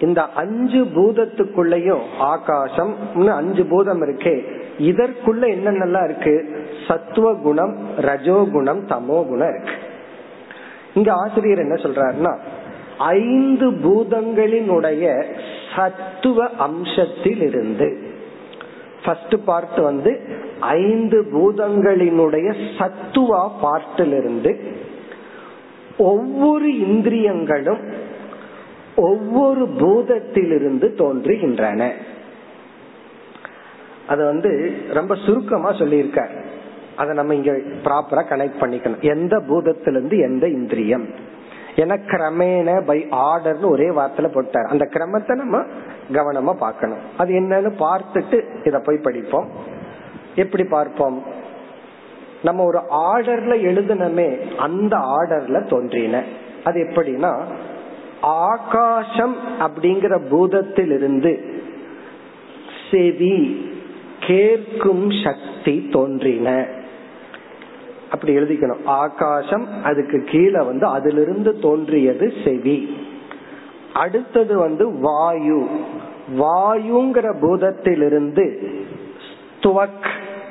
[0.00, 2.94] இந்த அஞ்சு பூதத்துக்குள்ளயும் ஆகாசம்
[3.28, 4.34] அஞ்சு பூதம் இருக்கே.
[4.78, 6.34] இதற்குள்ள என்னென்னலாம் இருக்கு?
[6.88, 9.76] சத்துவ குணம் ரஜோகுணம் தமோ குணம் இருக்கு.
[10.94, 12.38] இங்க ஆசிரியர் என்ன சொல்றாருன்னா
[12.98, 15.04] ஐந்து பூதங்களினுடைய
[15.76, 18.12] சத்துவ அம்சத்தில் இருந்து
[19.04, 20.20] ஃபர்ஸ்ட் பார்ட் வந்து
[20.60, 22.48] ஐந்து பூதங்களினுடைய
[22.78, 24.52] சத்துவா பார்ட்டிலிருந்து
[25.98, 27.82] ஒவ்வொரு இந்திரியங்களும்
[28.96, 31.90] ஒவ்வொரு பூதத்திலிருந்து தோன்றுகின்றன.
[34.06, 36.34] அது வந்து ரொம்ப சுருக்கமா சொல்லியிருக்கார்.
[36.96, 37.52] அதை நம்ம இங்க
[37.84, 39.00] ப்ராப்பரா கனெக்ட் பண்ணிக்கணும்.
[39.00, 41.32] எந்த பூதத்திலிருந்து எந்த இந்திரியம்?
[41.76, 44.64] என கிரமேண பை ஆர்டர்னு ஒரே வார்த்தையில போட்டார்.
[44.64, 45.62] அந்த கிரமத்தை நம்ம
[46.12, 46.98] கவனமா பார்க்கணும்.
[47.16, 49.48] அது என்னன்னு பார்த்துட்டு இத போய் படிப்போம்.
[50.34, 51.22] எப்படி பார்ப்போம்?
[52.42, 56.22] நம்ம ஒரு ஆர்டர்ல எழுதுனமே அந்த ஆர்டர்ல தோன்றின.
[56.64, 57.42] அது எப்படின்னா
[58.20, 61.62] ஆகாசம் அப்படிங்கிற பூதத்திலிருந்து
[62.90, 63.66] செவி
[64.20, 66.66] கேட்கும் சக்தி தோன்றின.
[68.14, 68.84] அப்படி எழுதிக்கணும்.
[68.84, 72.96] ஆகாசம் அதுக்கு கீழே வந்து அதிலிருந்து தோன்றியது செவி.
[73.92, 75.68] அடுத்தது வந்து வாயு.
[76.38, 78.44] வாயுங்கிற பூதத்திலிருந்து
[79.60, 80.06] துவக்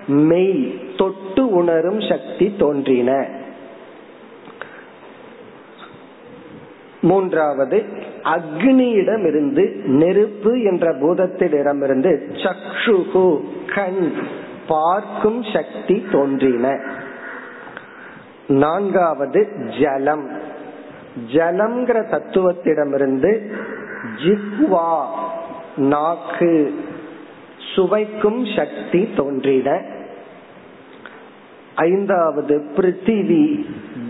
[0.08, 3.28] மெய் தொட்டு உணரும் சக்தி தோன்றின.
[7.02, 7.84] மூன்றாவது
[8.24, 12.12] அக்னியிடம் இருந்து நெருப்பு என்ற பூதத்திடமிருந்து
[12.44, 13.26] சக்ஷுகு
[13.76, 14.12] கண்
[14.68, 16.80] பார்க்கும் சக்தி தோன்றின.
[18.56, 19.42] நான்காவது
[19.80, 20.26] ஜலம்.
[21.34, 23.32] ஜலம்ங்கிற தத்துவத்திடமிருந்து
[24.24, 24.90] ஜிஹ்வா
[25.86, 26.54] நாக்கு
[27.74, 29.70] சுவைக்கும் சக்தி தோன்றின
[31.84, 33.44] ஐந்தாவது பிருத்திவி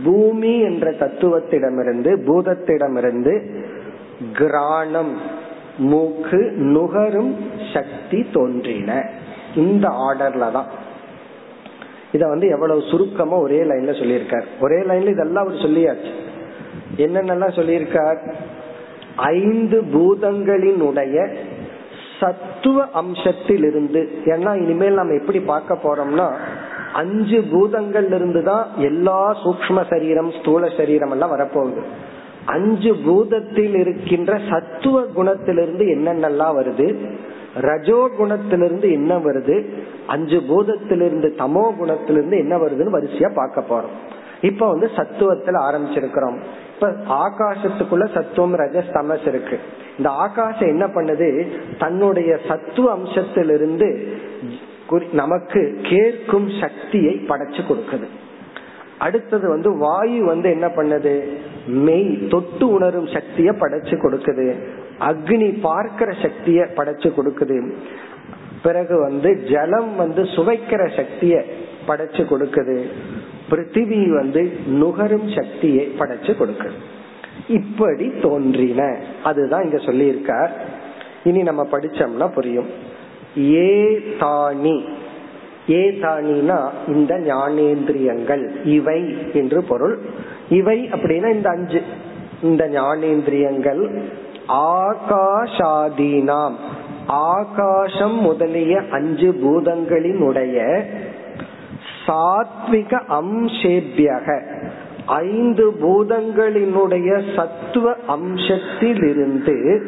[0.04, 3.34] பூமி என்ற தத்துவத்திடமிருந்து பூதத்திடமிருந்து
[4.34, 5.14] கிராணம்
[5.84, 6.40] மூக்கு
[6.74, 7.34] நுகரும்
[7.74, 8.90] சக்தி தோன்றின
[9.56, 10.72] இந்த ஆர்டர்ல தான்
[12.14, 14.48] இத வந்து எவ்வளவு சுருக்கமா ஒரே லைன்ல சொல்லியிருக்கார்.
[14.60, 16.12] ஒரே லைன்ல இதெல்லாம் அவர் சொல்லியாச்சு.
[16.98, 18.20] என்னென்னலாம் சொல்லியிருக்கார்?
[19.16, 21.18] ஐந்து பூதங்களினுடைய
[22.20, 26.28] சத்துவ அம்சத்தில் இருந்து ஏன்னா இனிமேல் நம்ம எப்படி பார்க்க போறோம்னா
[26.94, 31.82] அஞ்சு பூதங்கள்ல இருந்து தான் எல்லா சூக்ம சரீரம் ஸ்தூல சரீரம் எல்லாம் வரப்போகுது.
[32.46, 36.88] அஞ்சு பூதத்தில் இருக்கின்ற சத்துவ குணத்திலிருந்து என்னென்னலாம் வருது?
[37.62, 39.70] ரஜோ குணத்திலிருந்து என்ன வருது?
[40.08, 43.94] அஞ்சு பூதத்திலிருந்து தமோ குணத்திலிருந்து என்ன வருதுன்னு வரிசையா பார்க்க போறோம்.
[44.42, 46.38] இப்ப வந்து சத்துவத்துல ஆரம்பிச்சிருக்கிறோம்.
[46.74, 49.60] இப்ப ஆகாசத்துக்குள்ள சத்துவம் ரஜஸ் தமஸ் இருக்கு.
[49.98, 51.48] இந்த ஆகாசம் என்ன பண்ணுது?
[51.78, 54.08] தன்னுடைய சத்துவ அம்சத்திலிருந்து
[55.12, 58.08] நமக்கு கேட்கும் சக்தியை படைச்சு கொடுக்குது.
[58.98, 61.24] அடுத்தது வந்து வாயு வந்து என்ன பண்ணுது?
[61.68, 64.56] மெய் தொட்டு உணரும் சக்திய படைச்சு கொடுக்குது.
[65.00, 67.74] அக்னி பார்க்கிற சக்திய படைச்சு கொடுக்குது.
[68.64, 71.42] பிறகு வந்து ஜலம் வந்து சுவைக்கிற சக்திய
[71.88, 72.84] படைச்சு கொடுக்குது.
[73.52, 76.72] பிருத்திவி வந்து நுகரும் சக்தியை படைச்சு கொடுக்குது.
[77.48, 78.98] இப்படி தோன்றின.
[79.24, 80.52] அதுதான் இங்க சொல்லி இருக்கார்
[81.24, 82.68] இனி நம்ம படிச்சோம்னா புரியும்.
[83.38, 84.84] ஏ தாணி
[85.70, 88.66] ஏ தாணினா இந்த ஞானேந்திரியங்கள்.
[88.66, 90.00] இவை என்று பொருள்.
[90.50, 91.82] இவை அப்படின்னா இந்த அஞ்சு.
[92.42, 94.02] இந்த ஞானேந்திரியங்கள்
[94.48, 96.54] ஆகாஷாதீனாம்.
[97.08, 100.86] ஆகாசம் முதலிய அஞ்சு பூதங்களினுடைய
[102.08, 104.46] சாத்விக அம்சேபியக.
[105.06, 109.82] ஐந்து பூதங்களினுடைய சத்துவ அம்சத்திலிருந்து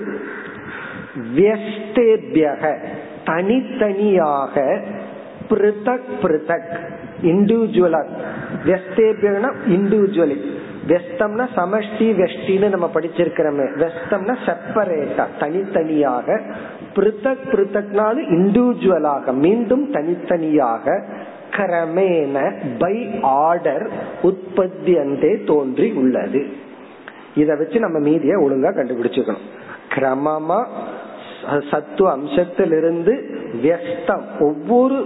[1.35, 2.77] வியஸ்தேபியக.
[3.25, 4.81] தனித்தனியாக
[5.49, 6.79] பிருதக் பிருதக்
[7.21, 8.05] இண்டிவிஜுவலா
[8.65, 10.53] வியஸ்தேபியகனா இண்டிவிஜுவலி
[10.87, 13.67] வெஸ்தம்னா சமஷ்டி வெஷ்டின்னு நம்ம படிச்சிருக்கிறோமே.
[13.81, 16.41] வெஸ்தம்னா செப்பரேட்டா தனித்தனியாக.
[16.95, 21.03] பிருத்தக் பிருத்தக்னாலும் இண்டிவிஜுவலாக மீண்டும் தனித்தனியாக
[21.51, 22.37] கிரமேன
[22.77, 23.89] பை ஆர்டர்
[24.21, 26.41] உற்பத்தி அந்தே தோன்றி உள்ளது.
[27.35, 29.45] இத வச்சு நம்ம மீதிய ஒழுங்கா கண்டுபிடிச்சுக்கணும்.
[29.95, 30.59] கிரமமா
[31.71, 33.13] சத்துவ அம்சத்திலிருந்து
[33.63, 34.97] வியஸ்தம் ஒவ்வொரு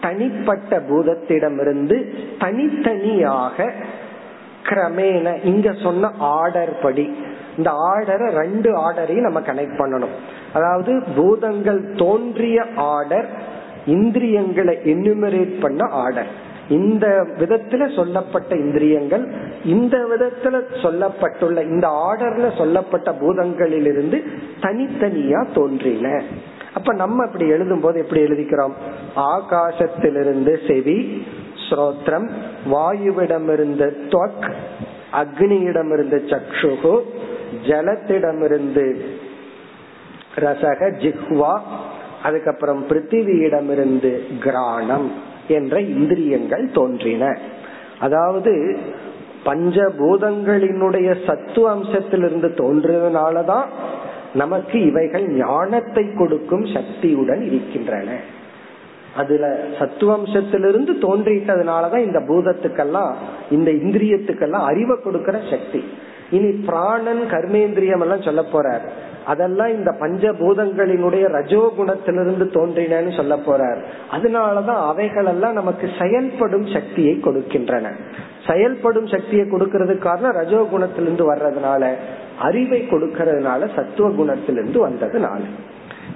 [0.00, 1.96] தனிப்பட்ட பூதத்திடமிருந்து
[2.38, 3.72] தனித்தனியாக
[4.64, 7.16] கிரமேன இங்க சொன்ன ஆர்டர் படி.
[7.56, 10.14] இந்த ஆர்டரை ரெண்டு ஆர்டரையும் நம்ம கனெக்ட் பண்ணணும்.
[10.52, 13.28] அதாவது பூதங்கள் தோன்றிய ஆர்டர்
[13.86, 17.06] இந்திரியங்களை என்யூமரேட் பண்ண ஆர்டர் இந்த
[17.38, 19.32] விதத்துல சொல்லப்பட்ட இந்திரியங்கள்
[19.64, 24.22] இந்த விதத்துல சொல்லப்பட்டுள்ள இந்த ஆர்டர்ல சொல்லப்பட்ட பூதங்களிலிருந்து
[24.60, 26.22] தனித்தனியா தோன்றின.
[26.74, 28.72] அப்ப நம்ம இப்படி எழுதும் போது எப்படி எழுதிக்கிறோம்?
[29.16, 31.26] ஆகாசத்திலிருந்து செவி
[31.70, 32.30] ஸ்ரோத்ரம்.
[32.72, 34.50] வாயுவிடமிருந்து துவக்
[35.12, 37.00] அக்னியிடமிருந்து சக்ஷுகு
[37.66, 39.00] ஜலத்திடமிருந்து
[40.34, 41.60] ரசக ஜிஹ்வா
[42.22, 45.12] அதுக்கப்புறம் பிருத்திவியிடமிருந்து கிராணம்
[45.48, 47.38] என்ற இந்திரியங்கள் தோன்றின.
[48.00, 48.78] அதாவது
[49.44, 53.68] பஞ்சபூதங்களினுடைய சத்துவ அம்சத்திலிருந்து தோன்றதுனாலதான்
[54.34, 58.16] நமக்கு இவைகள் ஞானத்தை கொடுக்கும் சக்தியுடன் இருக்கின்றன.
[59.16, 63.12] அதுல சத்துவம்சத்திலிருந்து தோன்றிட்டதுனாலதான் இந்த பூதத்துக்கெல்லாம்
[63.50, 65.84] இந்த இந்திரியத்துக்கெல்லாம் அறிவை கொடுக்கிற சக்தி.
[66.30, 68.88] இனி பிராணன் கர்மேந்திரியம் எல்லாம் சொல்ல போறார்.
[69.26, 73.82] அதெல்லாம் இந்த பஞ்சபூதங்களினுடைய ரஜோகுணத்திலிருந்து தோன்றினு சொல்ல போறார்.
[74.12, 77.92] அதனாலதான் அவைகளெல்லாம் நமக்கு செயல்படும் சக்தியை கொடுக்கின்றன.
[78.46, 81.94] செயல்படும் சக்தியை கொடுக்கறதுக்கு காரணம் ரஜோகுணத்திலிருந்து வர்றதுனால
[82.38, 85.40] அறிவை கொடுக்கறதுனால சத்துவ குணத்திலிருந்து வந்ததுனால.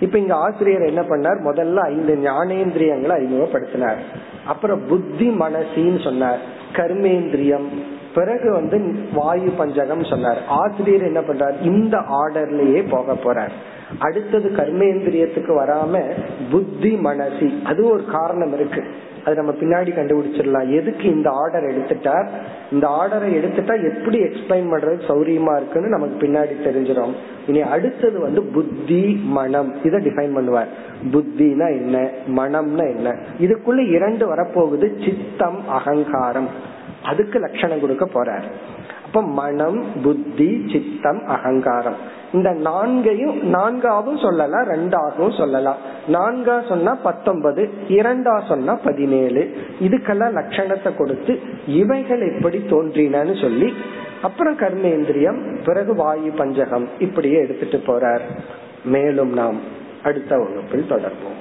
[0.01, 1.39] இப்ப இங்க ஆசிரியர் என்ன பண்ணார்?
[1.45, 3.97] முதல்ல ஐந்து ஞானேந்திரியங்களை அறிமுகப்படுத்தினார்.
[4.47, 6.39] அப்புறம் புத்தி மனசின்னு சொன்னார்.
[6.73, 7.67] கர்மேந்திரியம்.
[8.15, 10.39] பிறகு வந்து வாயு பஞ்சகம் சொன்னார்.
[10.49, 11.63] ஆசிரியர் என்ன பண்றார்?
[11.63, 13.51] இந்த ஆர்டர்லயே போக போறார்.
[13.99, 16.03] அடுத்தது கர்மேந்திரியத்துக்கு வராம
[16.51, 17.63] புத்தி மனசி.
[17.63, 18.85] அது ஒரு காரணம் இருக்கு.
[19.25, 20.69] அது நம்ம பின்னாடி கண்டுபிடிச்சிடலாம்.
[20.69, 22.29] எதுக்கு இந்த ஆர்டர் எடுத்துட்டார்
[22.73, 27.15] இந்த ஆர்டரை எடுத்துட்டா எப்படி எக்ஸ்பிளைன் பண்றது சௌரியமா இருக்குன்னு நமக்கு பின்னாடி தெரிஞ்சிடும்.
[27.47, 29.85] இனி அடுத்தது வந்து புத்தி மனம்.
[29.85, 30.69] இதை டிஃபைன் பண்ணுவார்.
[31.13, 32.11] புத்தினா என்ன?
[32.27, 33.17] மனம்னா என்ன?
[33.41, 36.49] இதுக்குள்ள இரண்டு வரப்போகுது சித்தம் அகங்காரம்.
[37.05, 38.43] அதுக்கு லட்சணம் கொடுக்க போறார்.
[39.15, 41.97] இப்ப மனம் புத்தி சித்தம் அகங்காரம்.
[42.33, 45.77] இந்த நான்கையும் நான்காவும் சொல்லலாம் ரெண்டாகவும் சொல்லலாம்.
[46.13, 49.57] நான்கா சொன்னா பத்தொன்பது இரண்டா சொன்னா பதினேழு.
[49.81, 53.75] இதுக்கெல்லாம் லட்சணத்தை கொடுத்து இவைகள் எப்படி தோன்றினு சொல்லி
[54.23, 58.27] அப்புறம் கர்மேந்திரியம் பிறகு வாயு பஞ்சகம் இப்படியே எடுத்துட்டு போறார்.
[58.85, 59.57] மேலும் நாம்
[60.05, 61.41] அடுத்த வகுப்பில் தொடர்போம்